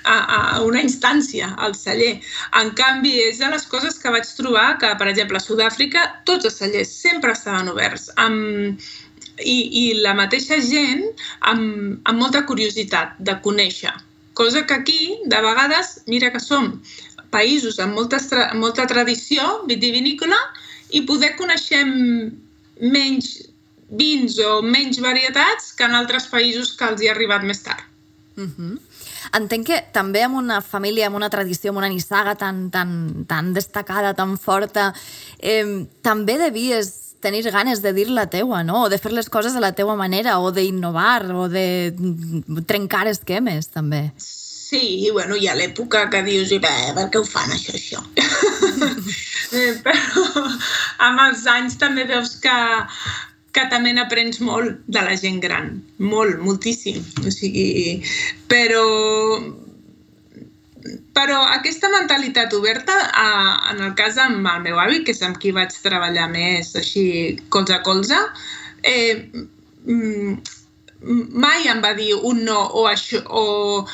a, 0.04 0.16
a 0.38 0.62
una 0.62 0.82
instància 0.86 1.50
al 1.58 1.76
celler. 1.76 2.14
En 2.62 2.72
canvi, 2.78 3.18
és 3.26 3.42
de 3.44 3.52
les 3.52 3.68
coses 3.68 4.00
que 4.00 4.14
vaig 4.14 4.30
trobar 4.38 4.78
que, 4.80 4.94
per 5.02 5.10
exemple, 5.12 5.42
a 5.42 5.44
Sud-àfrica 5.44 6.06
tots 6.30 6.48
els 6.48 6.62
cellers 6.62 6.94
sempre 7.04 7.36
estaven 7.36 7.74
oberts 7.74 8.08
amb, 8.16 8.80
i, 9.44 9.58
i 9.82 9.84
la 10.02 10.14
mateixa 10.18 10.60
gent 10.64 11.04
amb, 11.40 12.00
amb 12.04 12.20
molta 12.20 12.44
curiositat 12.46 13.18
de 13.20 13.38
conèixer. 13.44 13.94
Cosa 14.38 14.66
que 14.70 14.74
aquí, 14.74 15.18
de 15.26 15.42
vegades, 15.42 15.98
mira 16.08 16.32
que 16.34 16.42
som 16.42 16.76
països 17.34 17.80
amb 17.84 17.98
molta, 17.98 18.20
molta 18.56 18.86
tradició 18.88 19.64
vitivinícola 19.68 20.38
i 20.96 21.04
poder 21.10 21.34
coneixem 21.40 21.90
menys 22.80 23.34
vins 23.88 24.38
o 24.44 24.62
menys 24.62 25.00
varietats 25.00 25.72
que 25.74 25.88
en 25.88 25.96
altres 25.96 26.28
països 26.32 26.76
que 26.78 26.88
els 26.92 27.02
hi 27.02 27.10
ha 27.10 27.16
arribat 27.16 27.44
més 27.44 27.64
tard. 27.64 27.84
Uh 28.38 28.44
mhm. 28.44 28.54
-huh. 28.58 28.80
Entenc 29.34 29.66
que 29.68 29.84
també 29.92 30.24
amb 30.24 30.38
una 30.38 30.62
família, 30.62 31.08
amb 31.08 31.16
una 31.16 31.30
tradició, 31.30 31.72
amb 31.72 31.80
una 31.80 31.90
nissaga 31.90 32.36
tan, 32.36 32.70
tan, 32.70 33.26
tan 33.28 33.54
destacada, 33.54 34.14
tan 34.14 34.38
forta, 34.38 34.94
eh, 35.40 35.86
també 36.02 36.38
devies 36.38 37.07
tenir 37.22 37.44
ganes 37.52 37.82
de 37.82 37.94
dir 37.94 38.10
la 38.10 38.28
teua, 38.30 38.64
no? 38.64 38.84
O 38.86 38.90
de 38.90 39.00
fer 39.02 39.14
les 39.14 39.30
coses 39.30 39.56
a 39.56 39.64
la 39.64 39.74
teua 39.78 39.96
manera, 40.00 40.40
o 40.40 40.52
d'innovar, 40.52 41.26
o 41.32 41.48
de 41.50 41.94
trencar 42.70 43.08
esquemes, 43.08 43.72
també. 43.74 44.12
Sí, 44.18 45.08
bueno, 45.14 45.38
hi 45.38 45.48
ha 45.48 45.56
l'època 45.56 46.10
que 46.12 46.24
dius, 46.26 46.52
i 46.52 46.60
bé, 46.60 46.74
per 46.98 47.08
què 47.12 47.22
ho 47.22 47.28
fan 47.28 47.54
això, 47.56 47.78
això? 47.78 48.04
Eh, 49.48 49.78
però 49.80 50.42
amb 51.06 51.22
els 51.24 51.46
anys 51.48 51.78
també 51.80 52.04
veus 52.10 52.34
que, 52.44 52.56
que 53.56 53.64
també 53.72 53.94
n'aprens 53.96 54.42
molt 54.44 54.82
de 54.92 55.04
la 55.06 55.14
gent 55.16 55.38
gran, 55.40 55.70
molt, 56.04 56.42
moltíssim. 56.44 57.00
O 57.24 57.32
sigui, 57.32 58.02
però 58.52 58.84
però 61.18 61.40
aquesta 61.50 61.90
mentalitat 61.90 62.54
oberta, 62.54 62.96
en 63.72 63.82
el 63.88 63.94
cas 63.98 64.20
amb 64.22 64.46
el 64.52 64.62
meu 64.68 64.78
avi, 64.82 65.02
que 65.06 65.16
és 65.16 65.24
amb 65.26 65.40
qui 65.42 65.54
vaig 65.56 65.74
treballar 65.82 66.28
més 66.30 66.76
així 66.78 67.06
colze 67.54 67.74
a 67.74 67.82
colze, 67.86 68.20
eh, 68.86 69.26
mai 71.48 71.70
em 71.72 71.82
va 71.82 71.96
dir 71.98 72.14
un 72.22 72.44
no 72.46 72.60
o, 72.70 72.86
això, 72.90 73.24
o 73.26 73.88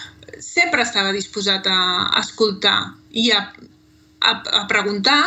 sempre 0.44 0.84
estava 0.84 1.16
disposat 1.16 1.68
a 1.72 1.80
escoltar 2.20 2.78
i 3.12 3.30
a, 3.32 3.46
a, 4.20 4.34
a 4.60 4.64
preguntar 4.68 5.22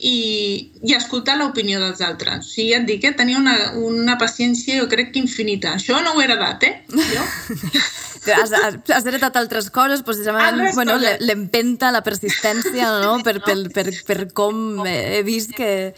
i, 0.00 0.70
i 0.84 0.94
escoltar 0.96 1.36
l'opinió 1.38 1.80
dels 1.80 2.00
altres. 2.04 2.44
O 2.44 2.52
sigui, 2.52 2.74
et 2.76 2.86
dic 2.88 3.02
que 3.04 3.14
tenia 3.16 3.40
una, 3.40 3.56
una 3.80 4.16
paciència, 4.20 4.80
jo 4.80 4.88
crec 4.92 5.12
que 5.14 5.22
infinita. 5.22 5.76
Això 5.76 6.00
no 6.04 6.14
ho 6.14 6.20
he 6.20 6.28
heredat, 6.28 6.68
eh? 6.68 6.74
Jo. 6.88 7.24
has, 8.28 8.52
has 8.52 9.06
heretat 9.06 9.36
altres 9.40 9.70
coses, 9.70 10.02
precisament, 10.06 10.44
Altres 10.60 10.74
bueno, 10.74 10.98
l'empenta, 11.24 11.90
la 11.94 12.02
persistència, 12.04 12.88
no? 13.00 13.18
Per, 13.24 13.38
per, 13.44 13.56
per, 13.72 13.86
per 14.06 14.18
com 14.36 14.84
he 14.86 15.22
vist 15.26 15.54
que, 15.56 15.94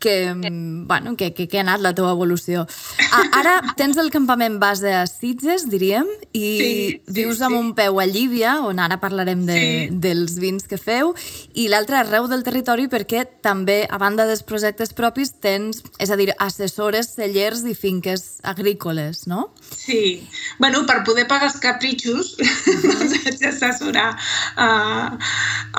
que, 0.00 0.14
bueno, 0.88 1.16
que, 1.16 1.32
que, 1.34 1.48
que 1.48 1.58
ha 1.58 1.64
anat 1.66 1.82
la 1.84 1.92
teva 1.94 2.12
evolució. 2.14 2.64
A, 3.12 3.22
ara 3.40 3.56
tens 3.76 3.98
el 4.00 4.10
campament 4.14 4.58
base 4.62 4.92
a 4.94 5.04
Sitges, 5.10 5.68
diríem, 5.70 6.08
i 6.32 6.46
Sí, 6.58 6.68
sí, 7.06 7.12
vius 7.20 7.42
amb 7.44 7.56
sí. 7.56 7.60
un 7.60 7.74
peu 7.76 8.00
a 8.00 8.06
Llívia, 8.08 8.58
on 8.64 8.80
ara 8.80 9.00
parlarem 9.02 9.44
de, 9.46 9.58
Sí. 9.58 9.88
dels 10.00 10.36
vins 10.38 10.64
que 10.70 10.78
feu, 10.78 11.12
i 11.54 11.66
l'altre 11.68 11.98
arreu 11.98 12.28
del 12.30 12.44
territori 12.46 12.86
perquè 12.88 13.24
també, 13.42 13.82
a 13.90 13.98
banda 13.98 14.24
dels 14.28 14.44
projectes 14.46 14.94
propis, 14.96 15.34
tens, 15.42 15.82
és 15.98 16.10
a 16.10 16.16
dir, 16.16 16.30
assessores, 16.38 17.14
cellers 17.16 17.64
i 17.68 17.74
finques 17.74 18.38
agrícoles, 18.46 19.26
no? 19.26 19.50
Sí. 19.74 20.28
Bueno, 20.58 20.84
per 20.86 21.02
poder 21.04 21.26
pagar 21.28 21.50
capritxos 21.62 22.34
els 22.94 23.14
haig 23.18 23.38
d'assessorar 23.42 24.08
uh, 24.14 25.30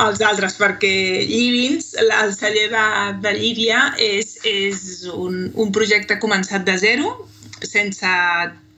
els 0.06 0.24
altres, 0.26 0.58
perquè 0.60 0.94
Llivins, 1.30 1.94
el 2.04 2.34
celler 2.38 2.70
de, 2.74 2.86
de 3.26 3.36
Llívia, 3.38 3.84
és, 4.00 4.38
és 4.48 4.82
un, 5.14 5.50
un 5.54 5.76
projecte 5.76 6.20
començat 6.22 6.66
de 6.68 6.78
zero, 6.82 7.14
sense 7.64 8.16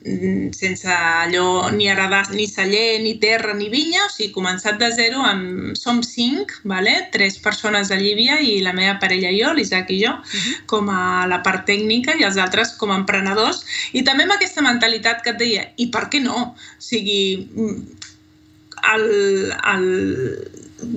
sense 0.04 0.88
allò 0.90 1.70
ni 1.70 1.88
heredar 1.88 2.32
ni 2.32 2.48
celler, 2.48 3.02
ni 3.02 3.20
terra, 3.20 3.54
ni 3.54 3.70
vinya, 3.70 4.08
o 4.08 4.10
sigui, 4.10 4.32
començat 4.34 4.80
de 4.82 4.90
zero, 4.96 5.22
amb, 5.22 5.76
som 5.78 6.02
cinc, 6.02 6.56
vale? 6.66 7.10
tres 7.14 7.38
persones 7.38 7.92
de 7.94 8.00
Llívia 8.02 8.40
i 8.42 8.62
la 8.66 8.74
meva 8.74 8.98
parella 9.00 9.30
i 9.30 9.42
jo, 9.44 9.52
l'Isaac 9.54 9.92
i 9.94 10.00
jo, 10.02 10.16
com 10.66 10.90
a 10.90 11.28
la 11.30 11.42
part 11.46 11.68
tècnica 11.70 12.18
i 12.18 12.26
els 12.26 12.40
altres 12.42 12.74
com 12.82 12.92
a 12.92 12.98
emprenedors. 12.98 13.62
I 13.94 14.02
també 14.08 14.26
amb 14.26 14.38
aquesta 14.38 14.66
mentalitat 14.66 15.22
que 15.22 15.36
et 15.36 15.42
deia, 15.42 15.68
i 15.78 15.92
per 15.94 16.08
què 16.10 16.24
no? 16.24 16.50
O 16.50 16.82
sigui, 16.82 17.46
mm, 17.54 18.02
el, 18.96 19.08
el, 19.76 19.88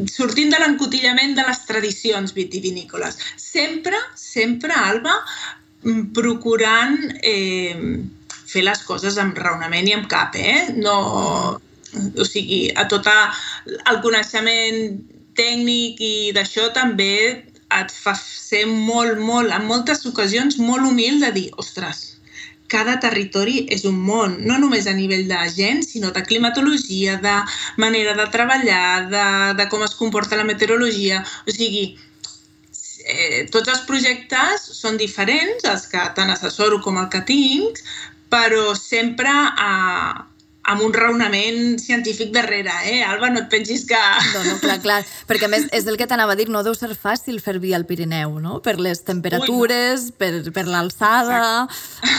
sortint 0.09 0.49
de 0.49 0.59
l'encotillament 0.63 1.37
de 1.37 1.45
les 1.45 1.65
tradicions 1.69 2.33
vitivinícoles. 2.33 3.21
Sempre, 3.37 4.01
sempre, 4.17 4.73
Alba, 4.73 5.19
mm, 5.85 6.13
procurant 6.17 6.97
eh, 7.21 7.77
fer 8.55 8.65
les 8.67 8.83
coses 8.89 9.19
amb 9.21 9.39
raonament 9.39 9.91
i 9.91 9.97
amb 9.99 10.09
cap, 10.11 10.39
eh? 10.39 10.71
No, 10.79 10.97
o 12.19 12.29
sigui, 12.29 12.69
a 12.75 12.87
tot 12.91 13.11
el 13.11 14.01
coneixement 14.07 14.81
tècnic 15.39 16.01
i 16.01 16.15
d'això 16.37 16.71
també 16.75 17.15
et 17.75 17.91
fa 17.91 18.15
ser 18.19 18.65
molt, 18.71 19.19
molt, 19.19 19.51
en 19.55 19.67
moltes 19.67 20.05
ocasions, 20.07 20.59
molt 20.63 20.87
humil 20.87 21.21
de 21.23 21.33
dir, 21.35 21.49
ostres, 21.59 22.05
cada 22.75 22.97
territori 23.03 23.65
és 23.75 23.85
un 23.89 23.99
món, 24.09 24.39
no 24.49 24.57
només 24.63 24.87
a 24.89 24.95
nivell 24.97 25.27
de 25.29 25.41
gent, 25.55 25.83
sinó 25.87 26.11
de 26.15 26.23
climatologia, 26.27 27.19
de 27.23 27.35
manera 27.83 28.15
de 28.19 28.27
treballar, 28.35 29.11
de, 29.13 29.27
de 29.61 29.69
com 29.71 29.85
es 29.87 29.95
comporta 29.99 30.39
la 30.41 30.47
meteorologia. 30.49 31.21
O 31.47 31.55
sigui, 31.55 31.85
eh, 33.05 33.45
tots 33.53 33.71
els 33.75 33.85
projectes 33.91 34.67
són 34.81 34.99
diferents, 35.01 35.67
els 35.71 35.87
que 35.93 36.09
tant 36.17 36.33
assessoro 36.35 36.81
com 36.85 36.99
el 37.03 37.11
que 37.13 37.23
tinc, 37.29 37.83
però 38.29 38.75
sempre 38.75 39.29
eh, 39.29 40.25
amb 40.65 40.83
un 40.85 40.95
raonament 40.95 41.79
científic 41.81 42.33
darrere, 42.35 42.73
eh? 42.89 43.03
Alba, 43.05 43.31
no 43.33 43.43
et 43.45 43.51
pensis 43.53 43.85
que... 43.89 44.01
No, 44.33 44.43
no, 44.47 44.57
clar, 44.63 44.79
clar. 44.85 45.01
Perquè 45.29 45.49
a 45.49 45.53
més 45.53 45.67
és 45.77 45.87
el 45.91 45.99
que 46.01 46.09
t'anava 46.11 46.35
a 46.35 46.39
dir, 46.39 46.49
no 46.53 46.63
deu 46.67 46.77
ser 46.77 46.93
fàcil 46.97 47.41
fer 47.45 47.59
vi 47.63 47.75
al 47.77 47.87
Pirineu, 47.89 48.39
no? 48.43 48.61
Per 48.65 48.77
les 48.81 49.05
temperatures, 49.07 50.11
per, 50.19 50.33
per 50.55 50.67
l'alçada... 50.69 51.67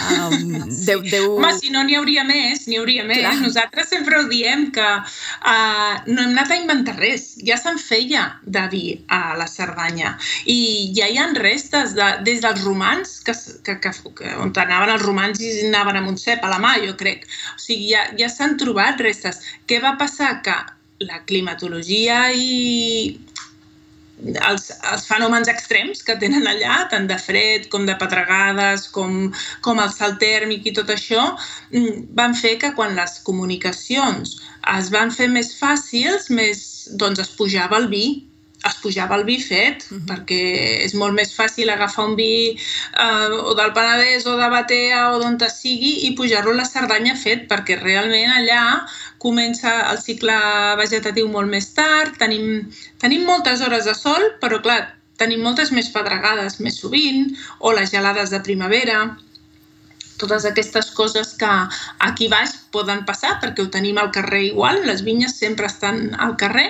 Um, 0.05 0.69
deu, 0.86 1.01
deu... 1.01 1.36
Home, 1.39 1.51
si 1.58 1.73
no 1.73 1.84
n'hi 1.88 1.97
hauria 1.97 2.25
més, 2.27 2.65
n'hi 2.69 2.79
hauria 2.81 3.05
més. 3.08 3.23
Clar. 3.23 3.36
Nosaltres 3.41 3.89
sempre 3.91 4.21
ho 4.21 4.27
diem 4.29 4.69
que 4.75 4.86
uh, 4.86 5.93
no 6.08 6.21
hem 6.21 6.36
anat 6.36 6.53
a 6.53 6.60
inventar 6.62 6.97
res. 6.99 7.34
Ja 7.45 7.58
se'n 7.62 7.79
feia 7.81 8.27
de 8.45 8.65
vi 8.71 8.84
a 9.10 9.36
la 9.39 9.49
Cerdanya. 9.49 10.15
I 10.51 10.60
ja 10.97 11.10
hi 11.10 11.17
ha 11.21 11.27
restes 11.36 11.95
de, 11.97 12.08
des 12.27 12.41
dels 12.43 12.62
romans, 12.63 13.17
que, 13.25 13.34
que, 13.65 13.77
que, 13.81 13.93
que, 14.19 14.34
on 14.41 14.53
anaven 14.62 14.93
els 14.93 15.03
romans 15.05 15.41
i 15.41 15.51
anaven 15.67 15.99
amb 15.99 16.13
un 16.13 16.17
cep 16.21 16.43
a 16.45 16.51
la 16.51 16.60
mà, 16.62 16.75
jo 16.84 16.95
crec. 16.99 17.25
O 17.55 17.62
sigui, 17.62 17.89
ja, 17.93 18.05
ja 18.19 18.29
s'han 18.36 18.58
trobat 18.62 19.02
restes. 19.02 19.41
Què 19.67 19.82
va 19.84 19.95
passar? 20.00 20.39
Que 20.45 20.56
la 21.04 21.21
climatologia 21.28 22.19
i 22.32 23.17
els, 24.24 24.69
els 24.91 25.06
fenòmens 25.10 25.50
extrems 25.52 26.04
que 26.08 26.15
tenen 26.21 26.48
allà, 26.48 26.78
tant 26.91 27.08
de 27.10 27.17
fred 27.19 27.67
com 27.74 27.88
de 27.88 27.95
pedregades, 28.00 28.88
com, 28.95 29.17
com 29.65 29.82
el 29.84 29.91
salt 29.93 30.21
tèrmic 30.24 30.69
i 30.69 30.76
tot 30.78 30.91
això, 30.93 31.26
mm, 31.71 32.06
van 32.19 32.36
fer 32.38 32.56
que 32.62 32.71
quan 32.78 32.95
les 32.95 33.19
comunicacions 33.28 34.38
es 34.78 34.93
van 34.93 35.12
fer 35.12 35.28
més 35.32 35.52
fàcils, 35.60 36.30
més, 36.30 36.88
doncs 37.02 37.26
es 37.26 37.36
pujava 37.36 37.82
el 37.82 37.91
vi 37.91 38.08
es 38.65 38.75
pujava 38.82 39.17
el 39.19 39.25
vi 39.28 39.38
fet, 39.41 39.86
uh 39.89 39.95
-huh. 39.95 40.06
perquè 40.10 40.41
és 40.86 40.93
molt 40.93 41.13
més 41.13 41.34
fàcil 41.38 41.69
agafar 41.69 42.06
un 42.10 42.15
vi 42.15 42.58
eh, 43.06 43.30
o 43.49 43.54
del 43.60 43.73
Penedès 43.78 44.25
o 44.25 44.36
de 44.41 44.49
Batea 44.49 45.01
o 45.13 45.19
d'on 45.19 45.38
te 45.38 45.49
sigui 45.49 45.93
i 46.08 46.15
pujar-lo 46.17 46.51
a 46.51 46.60
la 46.62 46.65
Cerdanya 46.73 47.15
fet, 47.15 47.47
perquè 47.51 47.80
realment 47.82 48.32
allà 48.32 48.86
comença 49.17 49.71
el 49.91 49.99
cicle 50.08 50.36
vegetatiu 50.78 51.28
molt 51.28 51.49
més 51.49 51.73
tard, 51.73 52.17
tenim, 52.17 52.69
tenim 53.01 53.25
moltes 53.25 53.62
hores 53.62 53.86
de 53.86 53.95
sol, 53.95 54.21
però 54.41 54.62
clar, 54.62 54.82
tenim 55.17 55.41
moltes 55.41 55.71
més 55.71 55.89
pedregades 55.89 56.60
més 56.60 56.80
sovint, 56.82 57.38
o 57.60 57.71
les 57.71 57.91
gelades 57.91 58.30
de 58.30 58.39
primavera, 58.39 59.17
totes 60.17 60.45
aquestes 60.45 60.91
coses 60.95 61.34
que 61.39 61.51
aquí 62.08 62.28
baix 62.32 62.54
poden 62.71 63.04
passar 63.08 63.36
perquè 63.41 63.63
ho 63.63 63.71
tenim 63.71 63.97
al 63.99 64.12
carrer 64.15 64.45
igual, 64.49 64.82
les 64.88 65.04
vinyes 65.04 65.36
sempre 65.39 65.67
estan 65.67 66.15
al 66.25 66.36
carrer, 66.39 66.69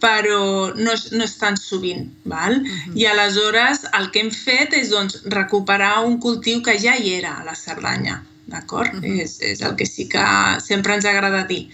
però 0.00 0.72
no 0.76 0.94
és, 0.94 1.08
no 1.12 1.24
és 1.24 1.36
tan 1.40 1.56
sovint. 1.58 2.08
Val? 2.24 2.60
Uh 2.60 2.68
-huh. 2.68 2.96
I 3.00 3.06
aleshores 3.06 3.84
el 3.98 4.10
que 4.10 4.20
hem 4.20 4.30
fet 4.30 4.72
és 4.72 4.90
doncs, 4.90 5.22
recuperar 5.24 6.04
un 6.04 6.18
cultiu 6.18 6.62
que 6.62 6.78
ja 6.78 6.96
hi 6.96 7.14
era 7.14 7.38
a 7.38 7.44
la 7.44 7.54
Cerdanya. 7.54 8.22
D'acord? 8.46 8.94
Uh 8.94 9.00
-huh. 9.00 9.22
és, 9.22 9.40
és 9.40 9.60
el 9.60 9.74
que 9.76 9.86
sí 9.86 10.08
que 10.08 10.24
sempre 10.60 10.94
ens 10.94 11.04
agrada 11.04 11.44
dir 11.44 11.68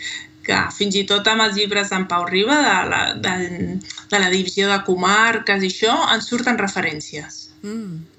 que 0.45 0.59
fins 0.77 0.95
i 0.95 1.05
tot 1.05 1.27
amb 1.27 1.41
els 1.43 1.57
llibres 1.57 1.89
d'en 1.89 2.07
Pau 2.07 2.27
Riba, 2.29 2.57
de 2.57 2.89
la, 2.91 3.15
de, 3.15 3.79
de 4.11 4.19
la 4.19 4.31
divisió 4.31 4.69
de 4.69 4.83
comarques 4.85 5.63
i 5.63 5.71
això, 5.73 5.95
ens 6.15 6.29
surten 6.31 6.59
referències. 6.59 7.49
Mm. 7.63 8.13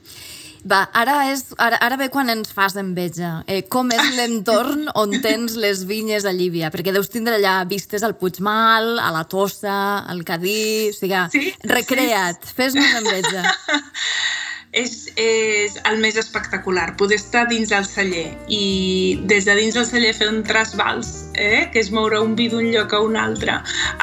Va, 0.66 0.80
ara, 0.98 1.20
és, 1.30 1.44
ara, 1.62 1.78
ara 1.86 1.98
ve 2.00 2.08
quan 2.10 2.32
ens 2.34 2.50
fas 2.56 2.74
enveja. 2.82 3.44
Eh, 3.46 3.62
com 3.70 3.92
és 3.94 4.16
l'entorn 4.18 4.88
on 5.02 5.14
tens 5.22 5.54
les 5.62 5.84
vinyes 5.86 6.26
a 6.26 6.34
Llívia? 6.34 6.72
Perquè 6.74 6.94
deus 6.96 7.12
tindre 7.14 7.38
allà 7.38 7.60
vistes 7.70 8.02
al 8.06 8.16
Puigmal, 8.18 8.96
a 8.98 9.12
la 9.14 9.26
Tossa, 9.30 9.78
al 10.10 10.26
Cadí... 10.26 10.90
O 10.90 10.98
sigui, 10.98 11.22
Sí, 11.36 11.54
recrea't, 11.70 12.50
fes-nos 12.58 12.98
enveja. 12.98 13.46
és, 14.76 14.96
és 15.16 15.78
el 15.88 16.02
més 16.04 16.18
espectacular, 16.20 16.90
poder 17.00 17.18
estar 17.22 17.46
dins 17.50 17.72
del 17.72 17.86
celler 17.88 18.28
i 18.52 19.20
des 19.32 19.48
de 19.48 19.56
dins 19.58 19.78
del 19.78 19.88
celler 19.88 20.12
fer 20.18 20.28
un 20.30 20.42
trasbals, 20.48 21.12
eh? 21.40 21.66
que 21.72 21.80
és 21.82 21.92
moure 21.96 22.20
un 22.22 22.36
vi 22.40 22.50
d'un 22.52 22.68
lloc 22.74 22.94
a 22.94 23.00
un 23.06 23.16
altre, 23.20 23.56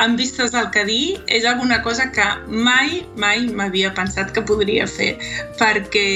amb 0.02 0.20
vistes 0.20 0.56
al 0.58 0.70
Cadí, 0.74 1.18
és 1.28 1.44
alguna 1.48 1.82
cosa 1.84 2.08
que 2.14 2.24
mai, 2.48 3.02
mai 3.20 3.44
m'havia 3.52 3.92
pensat 3.98 4.32
que 4.32 4.44
podria 4.48 4.88
fer, 4.88 5.12
perquè 5.60 6.08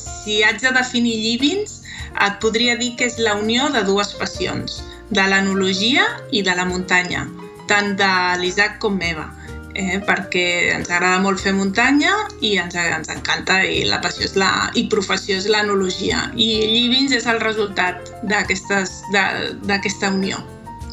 si 0.00 0.40
haig 0.42 0.62
de 0.64 0.72
definir 0.78 1.18
Llivins, 1.20 1.82
et 2.24 2.40
podria 2.40 2.78
dir 2.80 2.94
que 2.96 3.08
és 3.08 3.20
la 3.20 3.36
unió 3.40 3.68
de 3.76 3.84
dues 3.88 4.16
passions, 4.20 4.80
de 5.12 5.28
l'enologia 5.28 6.08
i 6.32 6.40
de 6.44 6.56
la 6.56 6.64
muntanya, 6.68 7.26
tant 7.68 7.94
de 8.00 8.12
l'Isaac 8.40 8.80
com 8.80 8.96
meva 8.96 9.28
eh, 9.74 9.98
perquè 10.06 10.46
ens 10.76 10.90
agrada 10.90 11.20
molt 11.24 11.40
fer 11.42 11.54
muntanya 11.56 12.12
i 12.40 12.54
ens, 12.60 12.76
ens 12.76 13.12
encanta 13.12 13.62
i 13.64 13.84
la 13.88 14.00
passió 14.04 14.26
és 14.28 14.36
la, 14.38 14.50
i 14.78 14.86
professió 14.92 15.36
és 15.38 15.48
l'enologia 15.50 16.26
i 16.36 16.48
Llivins 16.72 17.14
és 17.16 17.28
el 17.30 17.40
resultat 17.42 18.12
d'aquesta 18.28 20.12
unió 20.12 20.42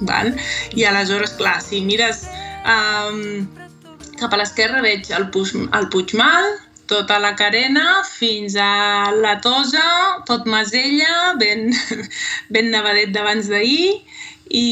val? 0.08 0.34
i 0.76 0.86
aleshores, 0.88 1.36
clar, 1.40 1.60
si 1.64 1.84
mires 1.84 2.26
um, 2.64 3.46
cap 4.20 4.34
a 4.34 4.40
l'esquerra 4.42 4.82
veig 4.86 5.12
el, 5.16 5.30
Puig, 5.34 5.56
el 5.76 5.90
Puigmal 5.92 6.50
tota 6.90 7.20
la 7.22 7.36
carena 7.38 8.02
fins 8.08 8.56
a 8.58 9.12
la 9.14 9.36
Tosa, 9.44 9.86
tot 10.26 10.48
Masella, 10.50 11.36
ben, 11.38 11.70
ben 12.54 12.72
nevadet 12.74 13.14
d'abans 13.14 13.52
d'ahir, 13.52 14.00
i, 14.50 14.68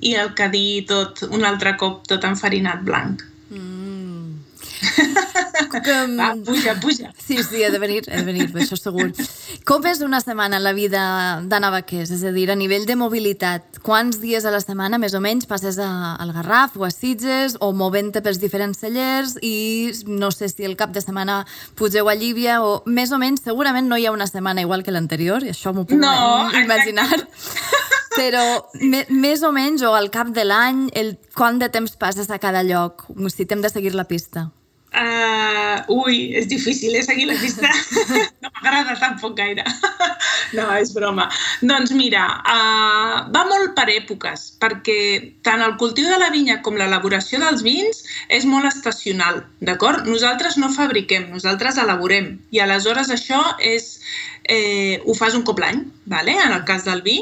i 0.00 0.14
el 0.16 0.32
Cadí 0.34 0.82
tot, 0.88 1.24
un 1.30 1.44
altre 1.44 1.76
cop 1.80 2.06
tot 2.08 2.24
enfarinat 2.24 2.84
blanc. 2.86 3.24
Mm. 3.50 4.40
Va, 6.16 6.30
puja, 6.46 6.74
puja. 6.80 7.12
Sí, 7.18 7.42
sí, 7.42 7.62
ha 7.64 7.70
de 7.70 7.78
venir, 7.78 8.04
ha 8.10 8.16
de 8.16 8.24
venir, 8.24 8.46
això 8.56 8.78
segur. 8.78 9.10
Com 9.68 9.86
és 9.90 10.00
una 10.04 10.20
setmana 10.22 10.58
en 10.58 10.64
la 10.64 10.72
vida 10.72 11.02
d'Anna 11.44 11.70
Baqués? 11.74 12.10
És 12.14 12.24
a 12.24 12.32
dir, 12.32 12.48
a 12.50 12.56
nivell 12.58 12.86
de 12.88 12.96
mobilitat, 12.96 13.80
quants 13.84 14.20
dies 14.22 14.44
a 14.46 14.52
la 14.54 14.60
setmana, 14.62 14.98
més 14.98 15.14
o 15.14 15.20
menys, 15.20 15.48
passes 15.50 15.78
a, 15.82 15.90
al 16.20 16.32
Garraf 16.36 16.76
o 16.80 16.86
a 16.86 16.90
Sitges 16.94 17.56
o 17.60 17.72
movent-te 17.76 18.22
pels 18.24 18.40
diferents 18.42 18.80
cellers 18.80 19.36
i 19.42 19.92
no 20.06 20.30
sé 20.34 20.48
si 20.48 20.64
el 20.64 20.76
cap 20.80 20.94
de 20.94 21.02
setmana 21.04 21.44
pugeu 21.78 22.08
a 22.08 22.14
Llívia 22.14 22.60
o 22.62 22.82
més 22.86 23.12
o 23.12 23.18
menys, 23.18 23.44
segurament 23.44 23.88
no 23.88 23.98
hi 23.98 24.06
ha 24.06 24.12
una 24.16 24.28
setmana 24.30 24.64
igual 24.64 24.84
que 24.84 24.94
l'anterior, 24.94 25.44
i 25.44 25.52
això 25.54 25.74
m'ho 25.74 25.86
puc 25.86 25.98
No, 26.00 26.50
imaginar. 26.60 27.08
Però 28.20 28.42
me, 28.82 29.04
més 29.08 29.42
o 29.46 29.52
menys, 29.54 29.84
o 29.86 29.94
al 29.94 30.10
cap 30.10 30.32
de 30.34 30.42
l'any, 30.44 30.88
el 30.98 31.14
quant 31.36 31.60
de 31.60 31.68
temps 31.72 31.94
passes 31.96 32.30
a 32.30 32.40
cada 32.42 32.64
lloc, 32.66 33.06
si 33.30 33.46
t'hem 33.46 33.62
de 33.62 33.70
seguir 33.70 33.94
la 33.94 34.08
pista? 34.10 34.48
Uh, 34.90 35.84
ui, 35.86 36.32
és 36.34 36.48
difícil, 36.50 36.96
eh, 36.98 37.02
seguir 37.06 37.28
la 37.28 37.36
pista. 37.38 37.68
no 38.42 38.48
m'agrada 38.50 38.96
tampoc 38.98 39.36
gaire. 39.38 39.62
no, 40.56 40.64
és 40.74 40.90
broma. 40.96 41.28
Doncs 41.62 41.92
mira, 41.94 42.24
uh, 42.42 43.20
va 43.30 43.44
molt 43.46 43.76
per 43.76 43.86
èpoques, 43.92 44.48
perquè 44.62 44.98
tant 45.46 45.62
el 45.62 45.76
cultiu 45.78 46.10
de 46.10 46.18
la 46.18 46.32
vinya 46.34 46.58
com 46.66 46.78
l'elaboració 46.80 47.38
dels 47.38 47.62
vins 47.62 48.02
és 48.34 48.48
molt 48.50 48.66
estacional, 48.66 49.44
d'acord? 49.62 50.10
Nosaltres 50.10 50.58
no 50.58 50.72
fabriquem, 50.74 51.28
nosaltres 51.30 51.78
elaborem. 51.78 52.34
I 52.50 52.64
aleshores 52.66 53.14
això 53.14 53.40
és, 53.62 53.92
eh, 54.50 54.98
ho 55.06 55.14
fas 55.14 55.38
un 55.38 55.46
cop 55.46 55.62
l'any, 55.62 55.84
vale? 56.10 56.34
en 56.34 56.56
el 56.56 56.66
cas 56.66 56.84
del 56.88 57.06
vi. 57.06 57.20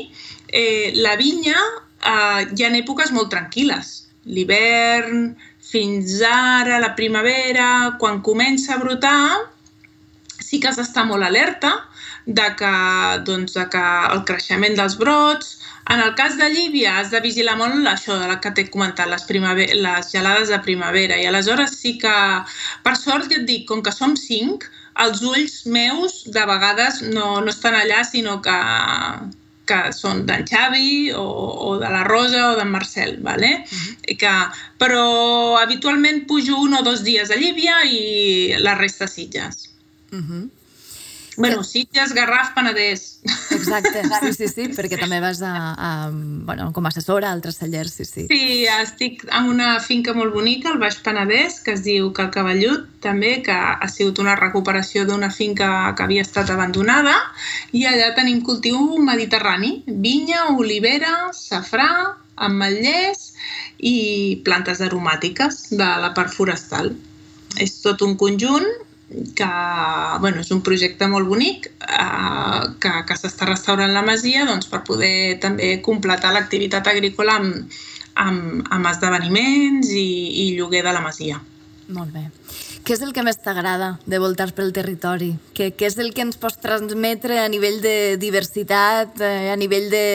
Eh, 0.48 0.96
la 0.96 1.18
vinya 1.20 1.56
eh, 2.00 2.48
hi 2.48 2.64
ha 2.64 2.72
èpoques 2.80 3.12
molt 3.12 3.28
tranquil·les. 3.34 3.92
L'hivern, 4.28 5.36
fins 5.68 6.20
ara, 6.24 6.78
la 6.80 6.94
primavera, 6.96 7.68
quan 8.00 8.22
comença 8.24 8.74
a 8.74 8.80
brotar, 8.82 9.20
sí 10.40 10.60
que 10.60 10.70
has 10.70 10.78
d'estar 10.80 11.04
molt 11.08 11.26
alerta 11.26 11.74
de 12.26 12.46
que, 12.60 12.74
doncs, 13.28 13.54
de 13.56 13.64
que 13.72 13.84
el 14.14 14.22
creixement 14.28 14.76
dels 14.78 14.96
brots, 15.00 15.56
en 15.92 16.00
el 16.04 16.14
cas 16.14 16.36
de 16.36 16.48
Llívia 16.52 16.98
has 16.98 17.10
de 17.12 17.20
vigilar 17.24 17.56
molt 17.56 17.88
això 17.88 18.18
de 18.20 18.28
la 18.28 18.36
que 18.44 18.52
t'he 18.56 18.66
comentat, 18.72 19.08
les, 19.08 19.24
les 19.28 20.10
gelades 20.12 20.52
de 20.52 20.58
primavera. 20.64 21.16
I 21.16 21.28
aleshores 21.28 21.76
sí 21.80 21.96
que, 22.02 22.14
per 22.84 22.94
sort, 23.00 23.30
ja 23.32 23.40
et 23.40 23.48
dic, 23.48 23.64
com 23.68 23.82
que 23.82 23.92
som 23.92 24.16
cinc, 24.16 24.68
els 25.04 25.22
ulls 25.24 25.62
meus 25.64 26.24
de 26.36 26.44
vegades 26.52 27.00
no, 27.14 27.40
no 27.40 27.52
estan 27.54 27.76
allà, 27.78 28.02
sinó 28.04 28.40
que, 28.44 28.58
que 29.68 29.78
són 29.96 30.24
d'en 30.28 30.44
Xavi 30.48 31.12
o, 31.12 31.24
o 31.68 31.74
de 31.80 31.90
la 31.92 32.04
Rosa 32.08 32.44
o 32.50 32.56
d'en 32.58 32.70
Marcel, 32.72 33.18
¿vale? 33.22 33.64
Uh 33.64 33.78
-huh. 33.78 34.16
Que, 34.20 34.34
però 34.80 35.58
habitualment 35.62 36.26
pujo 36.26 36.56
un 36.56 36.74
o 36.74 36.82
dos 36.82 37.04
dies 37.04 37.30
a 37.30 37.36
Llívia 37.36 37.84
i 37.84 38.54
la 38.58 38.74
resta 38.74 39.04
a 39.04 39.08
Sitges. 39.08 39.70
Uh 40.12 40.18
-huh. 40.18 40.44
Bueno, 41.38 41.62
Sitges, 41.62 42.12
Garraf, 42.14 42.50
Penedès. 42.54 43.20
Exacte, 43.54 44.02
sí, 44.22 44.32
sí, 44.34 44.48
sí, 44.50 44.64
perquè 44.74 44.98
també 44.98 45.20
vas 45.22 45.38
a, 45.46 45.52
a, 45.70 45.90
bueno, 46.10 46.72
com 46.74 46.88
a 46.88 46.90
assessora 46.90 47.28
a 47.30 47.36
altres 47.36 47.60
tallers, 47.60 47.94
sí, 47.94 48.06
sí. 48.08 48.24
Sí, 48.26 48.66
estic 48.66 49.22
en 49.30 49.46
una 49.52 49.76
finca 49.84 50.16
molt 50.18 50.34
bonica, 50.34 50.72
al 50.72 50.80
Baix 50.82 50.98
Penedès, 51.04 51.60
que 51.62 51.76
es 51.78 51.84
diu 51.86 52.10
Cal 52.16 52.32
Cavallut, 52.34 52.88
també, 53.04 53.36
que 53.46 53.54
ha 53.54 53.88
sigut 53.92 54.18
una 54.18 54.34
recuperació 54.40 55.06
d'una 55.06 55.30
finca 55.30 55.70
que 55.94 56.08
havia 56.08 56.26
estat 56.26 56.50
abandonada, 56.50 57.14
i 57.70 57.86
allà 57.86 58.10
tenim 58.18 58.42
cultiu 58.42 58.98
mediterrani, 58.98 59.84
vinya, 59.86 60.48
olivera, 60.58 61.30
safrà, 61.38 61.88
ametllers 62.34 63.32
i 63.78 64.42
plantes 64.46 64.82
aromàtiques 64.82 65.68
de 65.78 65.88
la 66.02 66.10
part 66.18 66.34
forestal. 66.34 66.92
És 67.62 67.78
tot 67.86 68.02
un 68.02 68.18
conjunt 68.18 68.66
que 69.08 69.50
bueno, 70.20 70.42
és 70.44 70.50
un 70.52 70.60
projecte 70.62 71.08
molt 71.08 71.28
bonic 71.28 71.70
eh, 71.70 72.62
que, 72.82 72.92
que 73.08 73.16
s'està 73.16 73.48
restaurant 73.48 73.92
la 73.94 74.04
masia 74.04 74.44
doncs, 74.48 74.68
per 74.68 74.82
poder 74.84 75.38
també 75.40 75.78
completar 75.84 76.34
l'activitat 76.34 76.90
agrícola 76.92 77.38
amb, 77.40 77.78
amb, 78.20 78.66
amb 78.74 78.90
esdeveniments 78.92 79.92
i, 79.96 80.08
i 80.44 80.50
lloguer 80.58 80.84
de 80.84 80.92
la 80.92 81.04
masia. 81.04 81.40
Molt 81.88 82.12
bé. 82.12 82.26
Què 82.84 82.94
és 82.96 83.02
el 83.04 83.14
que 83.16 83.24
més 83.24 83.40
t'agrada 83.40 83.94
de 84.08 84.20
voltar 84.20 84.50
pel 84.56 84.74
territori? 84.76 85.34
Què, 85.56 85.70
què 85.76 85.88
és 85.88 85.96
el 86.00 86.12
que 86.16 86.24
ens 86.24 86.36
pots 86.40 86.60
transmetre 86.60 87.40
a 87.40 87.48
nivell 87.48 87.80
de 87.84 88.16
diversitat, 88.20 89.20
eh, 89.24 89.48
a 89.52 89.56
nivell 89.60 89.88
de, 89.92 90.06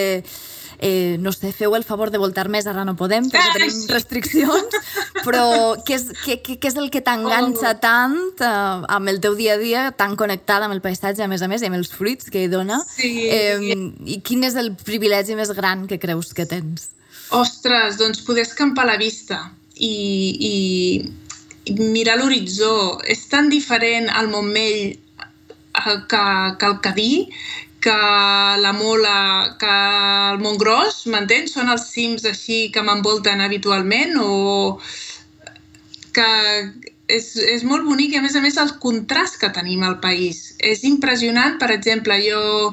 eh, 0.79 1.17
no 1.19 1.31
sé, 1.31 1.51
feu 1.55 1.75
el 1.75 1.83
favor 1.83 2.11
de 2.11 2.21
voltar 2.21 2.47
més, 2.51 2.67
ara 2.69 2.85
no 2.87 2.95
podem, 2.99 3.29
perquè 3.31 3.53
tenim 3.57 3.83
restriccions, 3.91 4.77
però 5.25 5.45
què 5.85 5.97
és, 5.99 6.07
què, 6.23 6.39
què 6.43 6.71
és 6.71 6.77
el 6.79 6.89
que 6.93 7.03
t'enganxa 7.05 7.73
oh. 7.73 7.79
tant 7.83 8.17
eh, 8.43 8.53
amb 8.97 9.11
el 9.11 9.21
teu 9.23 9.37
dia 9.39 9.57
a 9.57 9.61
dia, 9.61 9.85
tan 9.97 10.17
connectada 10.19 10.69
amb 10.69 10.77
el 10.77 10.83
paisatge, 10.83 11.23
a 11.23 11.29
més 11.31 11.43
a 11.43 11.51
més, 11.51 11.63
i 11.63 11.71
amb 11.71 11.79
els 11.79 11.93
fruits 11.93 12.31
que 12.33 12.45
hi 12.45 12.51
dona? 12.51 12.81
Sí. 12.95 13.27
Eh, 13.29 13.77
I 14.15 14.19
quin 14.25 14.45
és 14.47 14.57
el 14.59 14.73
privilegi 14.79 15.37
més 15.39 15.53
gran 15.55 15.87
que 15.89 16.01
creus 16.01 16.33
que 16.33 16.47
tens? 16.49 16.91
Ostres, 17.33 17.97
doncs 17.97 18.21
poder 18.25 18.45
escampar 18.45 18.85
la 18.85 18.99
vista 18.99 19.39
i, 19.75 19.93
i 21.65 21.73
mirar 21.73 22.19
l'horitzó. 22.19 22.99
És 23.09 23.25
tan 23.31 23.49
diferent 23.49 24.09
al 24.11 24.29
Montmell 24.31 24.93
eh, 24.93 25.97
que, 26.09 26.23
que 26.59 26.69
el 26.69 26.79
Cadí 26.83 27.13
que 27.83 27.93
la 28.63 28.71
Mola, 28.77 29.57
que 29.59 29.73
el 30.31 30.39
Montgros, 30.39 31.01
m'entens? 31.11 31.51
Són 31.57 31.71
els 31.73 31.89
cims 31.91 32.23
així 32.29 32.69
que 32.71 32.83
m'envolten 32.85 33.43
habitualment 33.43 34.15
o 34.23 34.79
que 36.15 36.29
és, 37.11 37.27
és 37.35 37.65
molt 37.67 37.83
bonic 37.83 38.15
i 38.15 38.21
a 38.21 38.23
més 38.23 38.37
a 38.39 38.43
més 38.45 38.57
el 38.61 38.75
contrast 38.83 39.39
que 39.41 39.51
tenim 39.55 39.83
al 39.83 39.99
país. 40.03 40.53
És 40.63 40.85
impressionant, 40.87 41.59
per 41.59 41.73
exemple, 41.75 42.19
jo 42.23 42.71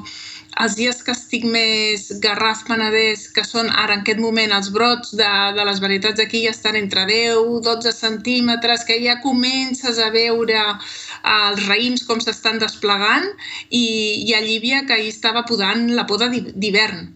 els 0.59 0.75
dies 0.75 0.99
que 1.05 1.13
estic 1.15 1.45
més 1.47 2.09
Garraf 2.23 2.65
Penedès, 2.67 3.27
que 3.35 3.43
són 3.47 3.69
ara 3.69 3.95
en 3.95 4.03
aquest 4.03 4.19
moment 4.19 4.51
els 4.51 4.71
brots 4.75 5.13
de, 5.15 5.29
de 5.55 5.65
les 5.67 5.79
varietats 5.83 6.19
d'aquí 6.19 6.43
ja 6.45 6.51
estan 6.51 6.75
entre 6.75 7.05
10 7.07 7.61
12 7.63 7.93
centímetres, 7.95 8.83
que 8.87 8.99
ja 9.03 9.21
comences 9.23 9.99
a 9.99 10.09
veure 10.11 10.59
els 10.65 11.63
raïms 11.69 12.03
com 12.09 12.19
s'estan 12.19 12.59
desplegant 12.59 13.27
i, 13.69 13.85
i 14.27 14.35
a 14.35 14.41
Llívia 14.43 14.85
que 14.85 14.97
ahir 14.97 15.11
estava 15.13 15.45
podant 15.47 15.87
la 15.95 16.07
poda 16.09 16.27
d'hivern. 16.31 17.09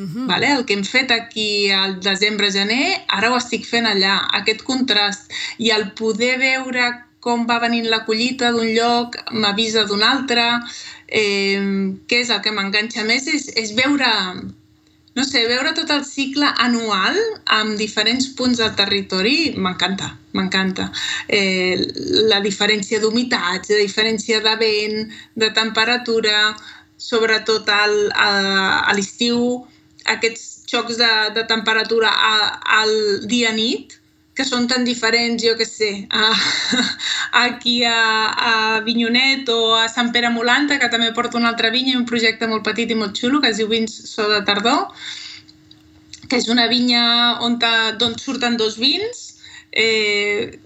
Uh 0.00 0.06
-huh. 0.06 0.26
vale? 0.26 0.48
El 0.52 0.64
que 0.64 0.74
hem 0.74 0.84
fet 0.84 1.10
aquí 1.10 1.70
al 1.70 2.00
desembre-gener, 2.00 3.04
ara 3.08 3.30
ho 3.30 3.36
estic 3.36 3.66
fent 3.66 3.86
allà. 3.86 4.16
Aquest 4.32 4.62
contrast 4.62 5.30
i 5.58 5.70
el 5.70 5.92
poder 5.92 6.38
veure 6.38 7.04
com 7.20 7.44
va 7.46 7.58
venint 7.60 7.86
la 7.92 8.04
collita 8.06 8.50
d'un 8.54 8.70
lloc, 8.74 9.16
m'avisa 9.42 9.84
d'un 9.84 10.02
altre, 10.02 10.46
eh, 11.10 11.60
què 12.08 12.22
és 12.24 12.30
el 12.30 12.40
que 12.44 12.54
m'enganxa 12.54 13.04
més, 13.04 13.26
és, 13.28 13.48
és 13.58 13.74
veure, 13.76 14.08
no 15.18 15.26
sé, 15.26 15.44
veure 15.50 15.74
tot 15.76 15.90
el 15.94 16.04
cicle 16.06 16.48
anual 16.64 17.18
amb 17.58 17.76
diferents 17.80 18.30
punts 18.38 18.62
del 18.62 18.74
territori, 18.78 19.52
m'encanta, 19.56 20.12
m'encanta. 20.38 20.90
Eh, 21.28 21.76
la 22.30 22.40
diferència 22.44 23.02
d'humitats, 23.02 23.74
la 23.74 23.82
diferència 23.82 24.40
de 24.44 24.54
vent, 24.62 25.00
de 25.34 25.50
temperatura, 25.56 26.54
sobretot 27.00 27.68
al, 27.72 27.96
a, 28.14 28.30
a 28.86 28.96
l'estiu, 28.96 29.64
aquests 30.10 30.46
xocs 30.70 31.00
de, 31.00 31.12
de 31.34 31.44
temperatura 31.50 32.10
al 32.80 32.92
dia-nit, 33.26 33.99
que 34.34 34.46
són 34.46 34.68
tan 34.70 34.84
diferents, 34.86 35.42
jo 35.42 35.56
que 35.58 35.66
sé, 35.66 35.90
a, 36.10 36.30
aquí 37.44 37.80
a, 37.84 37.96
a 38.50 38.52
Vinyonet 38.86 39.48
o 39.52 39.74
a 39.76 39.88
Sant 39.92 40.12
Pere 40.14 40.30
Molanta, 40.32 40.78
que 40.80 40.90
també 40.92 41.10
porta 41.16 41.38
una 41.40 41.50
altra 41.52 41.72
vinya 41.74 41.94
i 41.94 41.98
un 41.98 42.06
projecte 42.08 42.48
molt 42.50 42.64
petit 42.66 42.90
i 42.90 42.98
molt 42.98 43.18
xulo 43.18 43.42
que 43.42 43.50
es 43.50 43.58
diu 43.60 43.68
Vins 43.70 43.96
So 44.12 44.28
de 44.30 44.40
Tardor, 44.46 44.86
que 46.30 46.38
és 46.38 46.46
una 46.48 46.68
vinya 46.70 47.02
on, 47.42 47.58
on 48.06 48.16
surten 48.22 48.56
dos 48.56 48.78
vins, 48.78 49.26
eh, 49.72 50.58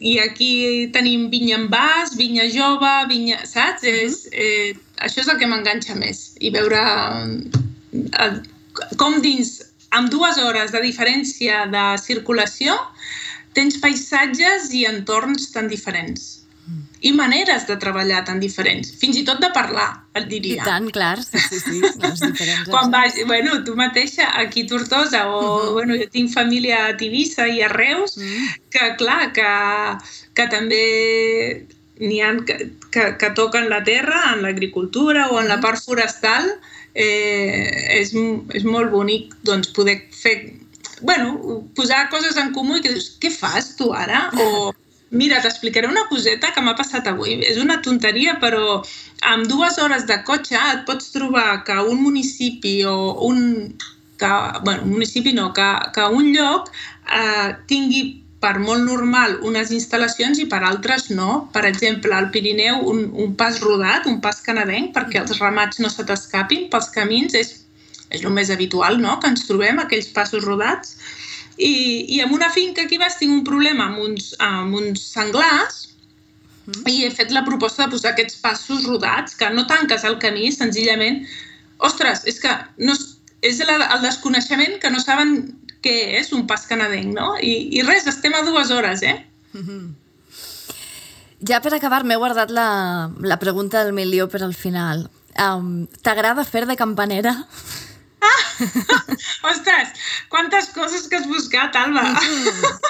i 0.00 0.18
aquí 0.18 0.90
tenim 0.94 1.28
vinya 1.30 1.56
en 1.60 1.68
vas, 1.70 2.16
vinya 2.18 2.48
jove, 2.50 2.94
vinya, 3.08 3.38
saps? 3.46 3.82
Uh 3.82 3.88
-huh. 3.88 4.04
és, 4.06 4.28
eh, 4.32 4.74
això 4.98 5.20
és 5.20 5.28
el 5.28 5.38
que 5.38 5.46
m'enganxa 5.46 5.94
més, 5.94 6.34
i 6.40 6.50
veure 6.50 6.82
eh, 8.18 8.36
com 8.96 9.20
dins 9.22 9.65
amb 9.98 10.10
dues 10.12 10.38
hores 10.42 10.72
de 10.74 10.82
diferència 10.84 11.66
de 11.72 11.84
circulació 12.02 12.76
tens 13.56 13.78
paisatges 13.80 14.72
i 14.76 14.84
entorns 14.88 15.50
tan 15.54 15.70
diferents 15.72 16.36
i 17.06 17.12
maneres 17.14 17.66
de 17.68 17.76
treballar 17.78 18.22
tan 18.26 18.40
diferents, 18.42 18.88
fins 18.98 19.18
i 19.20 19.22
tot 19.26 19.38
de 19.42 19.50
parlar, 19.54 19.86
et 20.18 20.26
diria. 20.30 20.62
I 20.62 20.66
tant, 20.66 20.88
clar, 20.94 21.20
sí, 21.22 21.38
sí, 21.38 21.60
sí, 21.62 21.80
les 22.02 22.22
diferents. 22.24 22.70
Quan 22.72 22.90
vas, 22.90 23.18
bueno, 23.28 23.60
tu 23.66 23.76
mateixa 23.78 24.30
aquí 24.40 24.64
a 24.66 24.70
Tortosa, 24.72 25.26
o, 25.28 25.38
uh 25.38 25.44
-huh. 25.44 25.72
bueno, 25.76 25.94
jo 26.00 26.08
tinc 26.10 26.32
família 26.32 26.86
a 26.86 26.96
Tivissa 26.96 27.46
i 27.46 27.62
a 27.62 27.68
Reus, 27.68 28.16
uh 28.16 28.22
mm. 28.22 28.26
-huh. 28.26 28.60
que 28.70 28.96
clar, 28.96 29.32
que, 29.32 29.50
que 30.34 30.46
també 30.48 30.84
n'hi 32.00 32.20
ha 32.20 32.34
que, 32.46 32.72
que, 32.90 33.16
que 33.20 33.30
toquen 33.30 33.68
la 33.68 33.82
terra 33.84 34.32
en 34.34 34.42
l'agricultura 34.42 35.28
o 35.30 35.40
en 35.40 35.48
la 35.48 35.56
mm. 35.56 35.60
part 35.60 35.84
forestal, 35.84 36.44
eh, 36.96 38.00
és, 38.00 38.14
és 38.56 38.64
molt 38.64 38.90
bonic 38.94 39.36
doncs, 39.44 39.70
poder 39.76 40.00
fer 40.16 40.38
bueno, 41.00 41.62
posar 41.76 42.08
coses 42.10 42.36
en 42.40 42.52
comú 42.56 42.78
i 42.78 42.82
que 42.84 42.94
dius, 42.94 43.10
què 43.20 43.30
fas 43.32 43.74
tu 43.76 43.90
ara? 43.92 44.26
O 44.40 44.72
mira, 45.10 45.40
t'explicaré 45.42 45.88
una 45.88 46.06
coseta 46.10 46.52
que 46.54 46.62
m'ha 46.64 46.76
passat 46.78 47.06
avui. 47.10 47.36
És 47.44 47.60
una 47.62 47.78
tonteria, 47.84 48.36
però 48.42 48.80
amb 49.32 49.48
dues 49.50 49.78
hores 49.82 50.06
de 50.08 50.18
cotxe 50.28 50.56
et 50.56 50.84
pots 50.88 51.12
trobar 51.14 51.62
que 51.68 51.76
un 51.84 52.02
municipi 52.02 52.78
o 52.88 52.96
un... 53.28 53.76
Que, 54.16 54.28
bueno, 54.64 54.86
un 54.86 54.94
municipi 54.94 55.34
no, 55.36 55.50
que, 55.52 55.66
que 55.92 56.04
un 56.08 56.30
lloc 56.32 56.70
eh, 57.12 57.50
tingui 57.68 58.22
per 58.40 58.56
molt 58.60 58.84
normal 58.84 59.38
unes 59.48 59.70
instal·lacions 59.72 60.38
i 60.42 60.46
per 60.50 60.62
altres 60.62 61.08
no. 61.10 61.46
Per 61.54 61.64
exemple, 61.68 62.12
al 62.14 62.30
Pirineu 62.34 62.82
un, 62.90 63.06
un 63.24 63.36
pas 63.36 63.60
rodat, 63.64 64.06
un 64.10 64.20
pas 64.24 64.42
canadenc, 64.44 64.92
perquè 64.96 65.22
els 65.22 65.38
ramats 65.40 65.80
no 65.80 65.92
se 65.92 66.04
t'escapin 66.04 66.68
pels 66.72 66.92
camins, 66.94 67.34
és 67.34 67.54
és 68.10 68.22
el 68.22 68.32
més 68.34 68.50
habitual, 68.54 69.00
no?, 69.02 69.16
que 69.20 69.30
ens 69.32 69.46
trobem, 69.48 69.80
aquells 69.82 70.08
passos 70.14 70.44
rodats. 70.44 70.94
I, 71.56 71.72
i 72.12 72.20
en 72.20 72.32
una 72.36 72.50
finca 72.52 72.84
aquí 72.84 72.98
vas 73.00 73.16
tinc 73.18 73.32
un 73.32 73.44
problema 73.44 73.88
amb 73.88 74.02
uns, 74.04 74.32
amb 74.44 74.76
uns 74.76 75.02
senglars 75.14 75.86
i 76.90 77.06
he 77.06 77.10
fet 77.14 77.30
la 77.32 77.44
proposta 77.46 77.84
de 77.86 77.94
posar 77.94 78.12
aquests 78.12 78.40
passos 78.42 78.84
rodats, 78.84 79.36
que 79.38 79.48
no 79.54 79.66
tanques 79.70 80.06
el 80.08 80.20
camí, 80.22 80.50
senzillament... 80.52 81.24
Ostres, 81.86 82.22
és 82.24 82.38
que 82.40 82.48
no, 82.88 82.94
és 83.44 83.58
el, 83.60 83.68
el 83.68 83.98
desconeixement 84.00 84.78
que 84.80 84.88
no 84.88 85.00
saben 85.02 85.34
què 85.86 85.94
és 86.18 86.32
un 86.34 86.46
pas 86.50 86.66
canadenc, 86.66 87.14
no? 87.14 87.34
I, 87.38 87.54
i 87.78 87.86
res, 87.86 88.10
estem 88.10 88.34
a 88.34 88.42
dues 88.46 88.74
hores, 88.74 89.06
eh? 89.06 89.20
Mm 89.54 89.62
-hmm. 89.62 89.94
Ja 91.46 91.60
per 91.60 91.74
acabar, 91.74 92.02
m'he 92.04 92.16
guardat 92.16 92.50
la, 92.50 93.10
la 93.20 93.38
pregunta 93.38 93.84
del 93.84 93.92
milió 93.92 94.28
per 94.28 94.42
al 94.42 94.54
final. 94.54 95.08
Um, 95.38 95.86
T'agrada 96.02 96.44
fer 96.44 96.64
de 96.66 96.76
campanera? 96.76 97.34
Ah! 98.20 98.42
Ostres, 99.52 99.88
quantes 100.28 100.70
coses 100.72 101.08
que 101.08 101.16
has 101.16 101.26
buscat, 101.28 101.76
Alba! 101.76 102.02
Mm. 102.02 102.86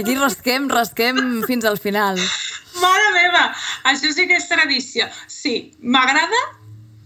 Aquí 0.00 0.16
rasquem, 0.16 0.68
rasquem 0.68 1.44
fins 1.46 1.64
al 1.64 1.78
final. 1.78 2.18
Mare 2.80 3.10
meva! 3.14 3.44
Això 3.92 4.10
sí 4.16 4.26
que 4.26 4.38
és 4.40 4.48
tradició. 4.48 5.06
Sí, 5.28 5.74
m'agrada 5.80 6.40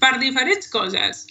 per 0.01 0.14
diferents 0.22 0.70
coses. 0.70 1.27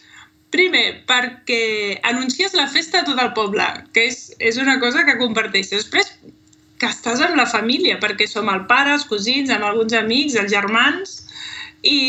Primer, 0.53 1.03
perquè 1.09 1.99
anuncies 2.07 2.53
la 2.55 2.67
festa 2.71 3.01
a 3.01 3.07
tot 3.07 3.19
el 3.19 3.33
poble, 3.35 3.65
que 3.93 4.05
és, 4.07 4.29
és 4.39 4.59
una 4.61 4.77
cosa 4.79 5.03
que 5.07 5.17
comparteixes. 5.19 5.83
Després, 5.83 6.13
que 6.79 6.87
estàs 6.87 7.23
amb 7.25 7.35
la 7.39 7.47
família, 7.49 7.97
perquè 7.99 8.29
som 8.29 8.47
el 8.53 8.63
pare, 8.69 8.93
els 8.95 9.07
cosins, 9.09 9.51
amb 9.51 9.67
alguns 9.67 9.97
amics, 9.97 10.37
els 10.39 10.53
germans, 10.53 11.17
i, 11.83 11.99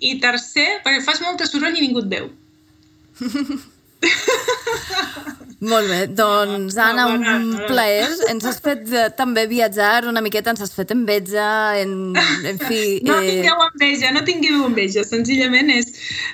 i 0.00 0.16
tercer, 0.22 0.68
perquè 0.86 1.04
fas 1.04 1.20
molta 1.24 1.48
soroll 1.48 1.76
i 1.76 1.84
ningú 1.84 2.04
et 2.04 2.10
veu. 2.16 2.32
Molt 5.62 5.86
bé, 5.86 5.98
doncs 6.10 6.74
Anna, 6.82 7.04
un 7.06 7.52
plaer. 7.68 8.08
Ens 8.32 8.46
has 8.50 8.58
fet 8.62 8.88
eh, 8.90 9.04
també 9.14 9.44
viatjar 9.46 10.08
una 10.10 10.18
miqueta, 10.24 10.50
ens 10.50 10.62
has 10.64 10.72
fet 10.74 10.90
enveja, 10.90 11.78
en, 11.78 12.16
en 12.18 12.58
fi... 12.58 12.80
No 13.06 13.20
eh... 13.20 13.28
tingueu 13.28 13.62
enveja, 13.68 14.10
no 14.14 14.24
tingueu 14.26 14.64
enveja, 14.66 15.04
senzillament 15.06 15.70
és... 15.70 15.92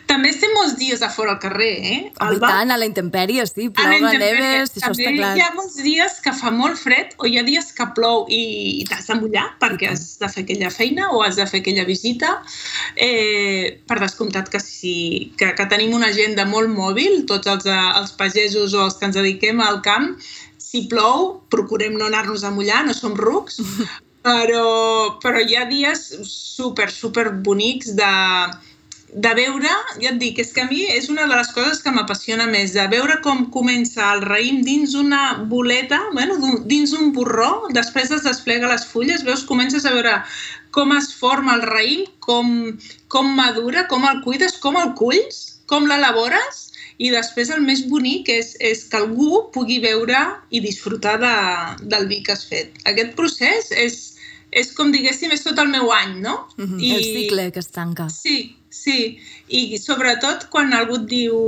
També 0.08 0.30
estem 0.32 0.54
molts 0.56 0.78
dies 0.80 1.02
a 1.04 1.10
fora 1.12 1.34
al 1.34 1.42
carrer, 1.42 1.72
eh? 1.76 1.98
Home, 2.24 2.38
tant, 2.40 2.72
a 2.72 2.78
la 2.80 2.88
intempèrie, 2.88 3.44
sí, 3.50 3.68
plou, 3.68 4.06
a 4.08 4.12
neves, 4.16 4.72
això 4.72 4.94
està 4.94 5.12
clar. 5.12 5.34
Hi 5.36 5.44
ha 5.44 5.50
molts 5.58 5.76
dies 5.84 6.16
que 6.24 6.32
fa 6.38 6.52
molt 6.54 6.80
fred 6.80 7.12
o 7.20 7.28
hi 7.28 7.36
ha 7.36 7.44
dies 7.44 7.68
que 7.76 7.88
plou 7.98 8.24
i, 8.32 8.40
i 8.80 8.88
t'has 8.88 9.10
de 9.12 9.18
mullar 9.20 9.44
perquè 9.60 9.92
has 9.92 10.06
de 10.22 10.32
fer 10.32 10.46
aquella 10.46 10.72
feina 10.72 11.10
o 11.12 11.20
has 11.26 11.36
de 11.36 11.44
fer 11.50 11.60
aquella 11.60 11.84
visita. 11.88 12.38
Eh, 12.96 13.76
per 13.84 14.00
descomptat 14.00 14.48
que 14.48 14.62
sí, 14.64 15.34
que, 15.36 15.52
que 15.52 15.68
tenim 15.68 15.92
una 15.98 16.08
agenda 16.14 16.48
molt 16.48 16.72
mòbil, 16.72 17.26
tots 17.28 17.50
els, 17.50 17.57
eh, 17.66 17.78
els 18.00 18.12
pagesos 18.18 18.74
o 18.74 18.84
els 18.84 18.98
que 18.98 19.08
ens 19.08 19.18
dediquem 19.18 19.62
al 19.64 19.80
camp, 19.82 20.12
si 20.58 20.84
plou, 20.90 21.40
procurem 21.50 21.96
no 21.96 22.06
anar-nos 22.06 22.44
a 22.44 22.52
mullar, 22.52 22.84
no 22.86 22.94
som 22.94 23.16
rucs, 23.16 23.58
però, 24.26 25.18
però 25.22 25.42
hi 25.42 25.56
ha 25.56 25.66
dies 25.70 26.04
super, 26.28 26.90
super 26.92 27.30
bonics 27.46 27.94
de, 27.96 28.14
de 29.12 29.32
veure, 29.38 29.70
ja 30.02 30.10
et 30.12 30.18
dic, 30.20 30.38
és 30.42 30.52
que 30.52 30.66
a 30.66 30.68
mi 30.68 30.82
és 30.92 31.08
una 31.08 31.24
de 31.30 31.36
les 31.38 31.50
coses 31.56 31.80
que 31.84 31.92
m'apassiona 31.94 32.46
més, 32.50 32.74
de 32.76 32.84
veure 32.92 33.18
com 33.24 33.46
comença 33.54 34.04
el 34.12 34.22
raïm 34.26 34.60
dins 34.66 34.94
una 34.98 35.22
boleta, 35.48 36.00
bueno, 36.12 36.36
dins 36.68 36.92
un 36.92 37.12
borró, 37.16 37.68
després 37.72 38.12
es 38.12 38.26
desplega 38.26 38.68
les 38.68 38.84
fulles, 38.92 39.24
veus, 39.24 39.46
comences 39.48 39.88
a 39.88 39.94
veure 39.96 40.18
com 40.76 40.92
es 40.96 41.12
forma 41.16 41.56
el 41.56 41.64
raïm, 41.64 42.04
com, 42.20 42.52
com 43.08 43.32
madura, 43.38 43.86
com 43.88 44.04
el 44.04 44.20
cuides, 44.26 44.58
com 44.60 44.76
el 44.76 44.92
culls, 44.98 45.62
com 45.68 45.88
l'elabores, 45.88 46.67
i 46.98 47.10
després 47.14 47.50
el 47.54 47.62
més 47.62 47.84
bonic 47.86 48.28
és, 48.34 48.54
és 48.58 48.84
que 48.90 48.98
algú 48.98 49.44
pugui 49.54 49.78
veure 49.82 50.18
i 50.50 50.60
disfrutar 50.64 51.16
de, 51.22 51.34
del 51.92 52.08
vi 52.10 52.22
que 52.26 52.34
has 52.34 52.42
fet. 52.50 52.74
Aquest 52.90 53.14
procés 53.18 53.70
és, 53.70 53.98
és 54.50 54.72
com 54.74 54.90
diguéssim, 54.94 55.30
és 55.34 55.46
tot 55.46 55.60
el 55.62 55.70
meu 55.70 55.92
any, 55.94 56.18
no? 56.24 56.48
Mm 56.56 56.64
-hmm, 56.64 56.80
I, 56.82 56.90
el 56.96 57.04
cicle 57.04 57.52
que 57.52 57.62
es 57.62 57.70
tanca. 57.70 58.08
Sí, 58.10 58.56
sí. 58.70 59.18
I 59.48 59.78
sobretot 59.78 60.48
quan 60.50 60.72
algú 60.72 60.96
et 60.96 61.06
diu 61.06 61.38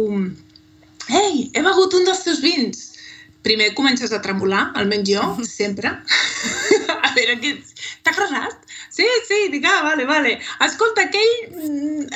Ei, 1.10 1.50
he 1.54 1.62
begut 1.62 1.94
un 1.94 2.04
dels 2.04 2.22
teus 2.22 2.40
vins. 2.40 2.86
Primer 3.42 3.74
comences 3.74 4.12
a 4.12 4.20
tremolar, 4.20 4.70
almenys 4.76 5.08
jo, 5.08 5.22
sempre. 5.48 5.88
a 7.06 7.10
veure, 7.16 7.36
t'ha 8.04 8.12
agradat? 8.12 8.56
Sí, 8.90 9.06
sí, 9.26 9.48
dic, 9.50 9.64
ah, 9.64 9.82
vale, 9.82 10.04
vale. 10.04 10.38
Escolta, 10.60 11.08
aquell 11.08 11.32
mm, 11.48 12.06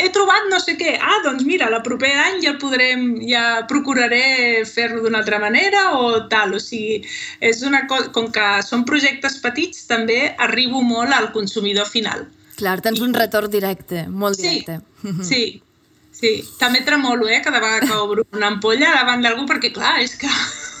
he 0.00 0.08
trobat 0.14 0.48
no 0.50 0.58
sé 0.62 0.76
què. 0.78 0.94
Ah, 1.00 1.18
doncs 1.24 1.44
mira, 1.48 1.68
la 1.72 1.82
proper 1.84 2.12
any 2.26 2.40
ja 2.44 2.54
podrem, 2.60 3.06
ja 3.28 3.44
procuraré 3.70 4.64
fer-lo 4.68 5.02
d'una 5.04 5.20
altra 5.22 5.40
manera 5.42 5.90
o 5.98 6.26
tal. 6.32 6.56
O 6.56 6.62
sigui, 6.62 7.02
és 7.40 7.62
una 7.66 7.84
cosa, 7.90 8.10
com 8.14 8.30
que 8.32 8.46
són 8.66 8.86
projectes 8.88 9.38
petits, 9.44 9.86
també 9.90 10.20
arribo 10.48 10.82
molt 10.82 11.14
al 11.16 11.30
consumidor 11.36 11.88
final. 11.90 12.26
Clar, 12.56 12.78
tens 12.84 13.02
un 13.04 13.12
retorn 13.14 13.52
directe, 13.52 14.06
molt 14.08 14.40
directe. 14.40 14.80
Sí, 15.02 15.16
sí, 15.28 15.42
sí. 16.16 16.36
També 16.60 16.80
tremolo, 16.86 17.28
eh, 17.28 17.42
cada 17.44 17.60
vegada 17.60 17.84
que 17.84 17.98
obro 18.00 18.24
una 18.32 18.48
ampolla 18.54 18.94
davant 18.96 19.24
d'algú, 19.24 19.44
perquè 19.50 19.74
clar, 19.76 19.98
és 20.00 20.16
que 20.16 20.32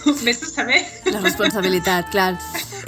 Vés 0.24 0.42
a 0.42 0.46
saber. 0.46 0.84
La 1.10 1.20
responsabilitat, 1.20 2.10
clar. 2.10 2.36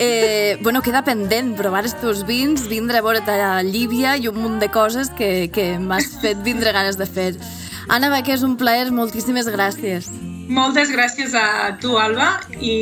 Eh, 0.01 0.57
bueno, 0.63 0.81
queda 0.81 1.03
pendent 1.03 1.57
provar 1.59 1.83
els 1.83 1.97
teus 1.99 2.23
vins, 2.23 2.69
vindre 2.71 3.01
a 3.01 3.03
veure 3.03 3.19
a 3.27 3.63
Llívia 3.67 4.15
i 4.17 4.29
un 4.31 4.39
munt 4.39 4.61
de 4.63 4.69
coses 4.71 5.11
que, 5.11 5.51
que 5.51 5.77
m'has 5.79 6.21
fet 6.23 6.39
vindre 6.47 6.71
ganes 6.73 6.97
de 6.97 7.07
fer. 7.07 7.33
Anna 7.89 8.11
Becker, 8.13 8.37
és 8.37 8.45
un 8.47 8.55
plaer, 8.57 8.93
moltíssimes 8.95 9.49
gràcies. 9.51 10.07
Moltes 10.49 10.93
gràcies 10.95 11.35
a 11.35 11.75
tu, 11.83 11.97
Alba, 11.99 12.39
i, 12.61 12.73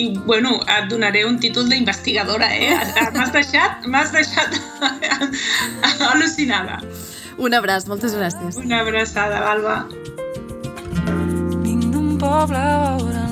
i 0.00 0.04
bueno, 0.24 0.56
et 0.64 0.88
donaré 0.88 1.26
un 1.28 1.36
títol 1.38 1.68
d'investigadora, 1.68 2.48
eh? 2.56 2.72
M'has 3.18 3.34
deixat, 3.36 3.84
m'has 3.86 4.14
deixat 4.16 4.56
al·lucinada. 6.12 6.80
Un 7.36 7.52
abraç, 7.58 7.84
moltes 7.90 8.16
gràcies. 8.16 8.56
Una 8.64 8.80
abraçada, 8.80 9.44
Alba. 9.52 9.82
Vinc 11.60 11.90
d'un 11.92 12.16
poble 12.22 12.58
a 12.58 12.96
veure 12.96 13.31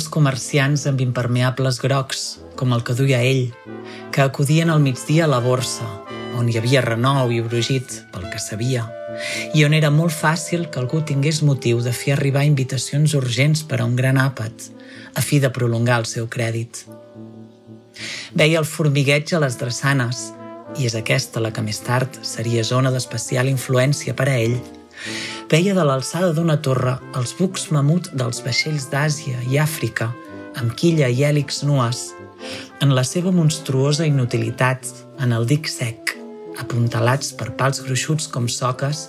els 0.00 0.08
comerciants 0.08 0.86
amb 0.88 1.02
impermeables 1.04 1.78
grocs, 1.82 2.20
com 2.56 2.72
el 2.72 2.80
que 2.86 2.94
duia 2.96 3.18
ell, 3.20 3.50
que 4.14 4.22
acudien 4.24 4.70
al 4.72 4.80
migdia 4.80 5.26
a 5.26 5.28
la 5.28 5.40
borsa, 5.44 5.84
on 6.40 6.48
hi 6.48 6.56
havia 6.56 6.80
renou 6.86 7.28
i 7.34 7.42
brugit, 7.44 7.98
pel 8.14 8.24
que 8.32 8.40
sabia, 8.40 8.86
i 9.52 9.66
on 9.66 9.76
era 9.76 9.90
molt 9.92 10.14
fàcil 10.16 10.70
que 10.72 10.80
algú 10.80 11.02
tingués 11.04 11.42
motiu 11.44 11.82
de 11.84 11.92
fer 11.92 12.14
arribar 12.14 12.46
invitacions 12.48 13.12
urgents 13.18 13.64
per 13.68 13.82
a 13.82 13.88
un 13.90 13.98
gran 13.98 14.16
àpat, 14.16 14.70
a 15.12 15.20
fi 15.20 15.42
de 15.42 15.52
prolongar 15.52 16.00
el 16.00 16.08
seu 16.08 16.30
crèdit. 16.32 16.86
Veia 18.32 18.62
el 18.62 18.68
formigueig 18.72 19.34
a 19.36 19.42
les 19.44 19.60
drassanes, 19.60 20.30
i 20.80 20.88
és 20.88 20.96
aquesta 20.96 21.44
la 21.44 21.52
que 21.52 21.66
més 21.66 21.82
tard 21.84 22.22
seria 22.24 22.64
zona 22.64 22.94
d'especial 22.94 23.52
influència 23.52 24.16
per 24.16 24.30
a 24.30 24.38
ell, 24.40 24.60
veia 25.50 25.74
de 25.74 25.82
l'alçada 25.82 26.30
d'una 26.34 26.56
torre 26.62 26.94
els 27.18 27.32
bucs 27.34 27.68
mamut 27.74 28.12
dels 28.14 28.38
vaixells 28.44 28.86
d'Àsia 28.92 29.40
i 29.50 29.58
Àfrica, 29.58 30.12
amb 30.60 30.76
quilla 30.78 31.08
i 31.10 31.24
hèlix 31.26 31.64
nues, 31.66 32.10
en 32.80 32.94
la 32.94 33.02
seva 33.04 33.32
monstruosa 33.34 34.06
inutilitat 34.06 34.86
en 35.20 35.34
el 35.34 35.48
dic 35.50 35.66
sec, 35.68 36.14
apuntalats 36.62 37.34
per 37.34 37.50
pals 37.58 37.82
gruixuts 37.82 38.30
com 38.30 38.46
soques 38.48 39.08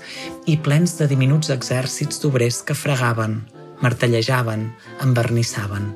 i 0.50 0.58
plens 0.58 0.98
de 0.98 1.08
diminuts 1.12 1.54
exèrcits 1.54 2.24
d'obrers 2.24 2.62
que 2.66 2.78
fregaven, 2.78 3.44
martellejaven, 3.86 4.72
envernissaven. 5.06 5.92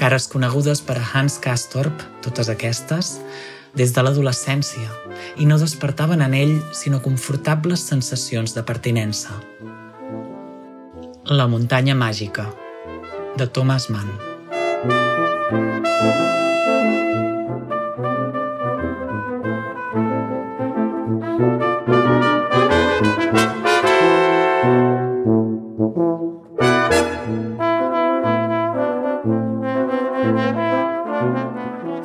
Cares 0.00 0.26
conegudes 0.26 0.82
per 0.82 0.98
a 0.98 1.06
Hans 1.12 1.38
Castorp, 1.38 2.02
totes 2.24 2.50
aquestes, 2.50 3.18
des 3.74 3.92
de 3.96 4.02
l'adolescència 4.04 4.90
i 5.40 5.46
no 5.48 5.58
despertaven 5.60 6.22
en 6.24 6.34
ell 6.36 6.56
sinó 6.76 7.00
confortables 7.04 7.84
sensacions 7.92 8.54
de 8.56 8.64
pertinença. 8.68 9.38
La 11.24 11.46
muntanya 11.48 11.94
màgica, 11.94 12.50
de 13.36 13.46
Thomas 13.46 13.88
Mann. 13.90 14.10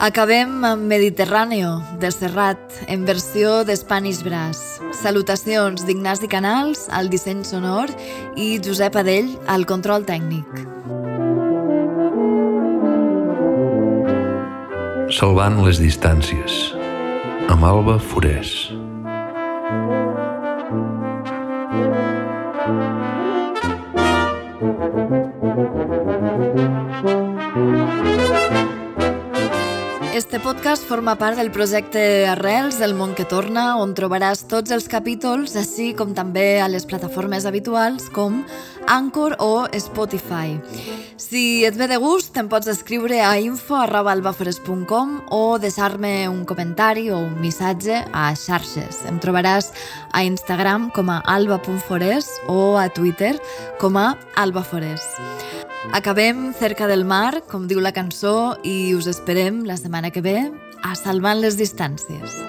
Acabem 0.08 0.64
amb 0.64 0.86
Mediterráneo, 0.88 1.82
de 2.00 2.08
Serrat, 2.16 2.62
en 2.88 3.04
versió 3.04 3.66
d'Spanish 3.68 4.22
Brass. 4.24 4.78
Salutacions 4.96 5.84
d'Ignasi 5.84 6.30
Canals, 6.32 6.86
al 6.96 7.10
disseny 7.12 7.42
sonor, 7.44 7.92
i 8.40 8.56
Josep 8.64 8.96
Adell, 9.04 9.34
al 9.52 9.68
control 9.68 10.08
tècnic. 10.08 10.48
Salvant 15.12 15.60
les 15.68 15.84
distàncies. 15.84 16.72
Amb 17.52 17.68
Alba 17.68 18.00
Forés. 18.00 18.77
Podcast 30.68 30.90
forma 30.90 31.16
part 31.16 31.38
del 31.40 31.48
projecte 31.50 32.02
Arrels 32.28 32.76
del 32.82 32.92
món 32.92 33.14
que 33.16 33.24
torna, 33.24 33.78
on 33.80 33.94
trobaràs 33.96 34.42
tots 34.52 34.74
els 34.76 34.90
capítols, 34.92 35.54
així 35.56 35.94
com 35.96 36.12
també 36.12 36.60
a 36.60 36.66
les 36.68 36.84
plataformes 36.84 37.46
habituals 37.48 38.10
com 38.12 38.42
Anchor 38.92 39.38
o 39.40 39.64
Spotify. 39.80 40.58
Si 41.16 41.64
et 41.64 41.78
ve 41.80 41.88
de 41.88 41.96
gust, 42.04 42.36
em 42.36 42.50
pots 42.52 42.68
escriure 42.68 43.22
a 43.24 43.38
info.albafores.com 43.40 45.16
o 45.32 45.42
deixar-me 45.56 46.28
un 46.28 46.44
comentari 46.44 47.08
o 47.16 47.22
un 47.30 47.40
missatge 47.40 48.02
a 48.12 48.34
xarxes. 48.36 49.06
Em 49.08 49.24
trobaràs 49.24 49.72
a 50.12 50.26
Instagram 50.28 50.90
com 50.92 51.16
a 51.16 51.22
alba.forés 51.24 52.28
o 52.52 52.76
a 52.76 52.90
Twitter 52.92 53.38
com 53.80 53.96
a 53.96 54.18
albafores. 54.36 55.08
Acabem 55.94 56.54
cerca 56.54 56.88
del 56.88 57.06
mar, 57.06 57.42
com 57.50 57.68
diu 57.68 57.80
la 57.80 57.94
cançó, 57.96 58.58
i 58.64 58.94
us 58.96 59.08
esperem 59.08 59.64
la 59.66 59.78
setmana 59.80 60.12
que 60.12 60.22
ve 60.22 60.38
a 60.84 60.96
Salvant 60.96 61.42
les 61.42 61.58
Distàncies. 61.58 62.44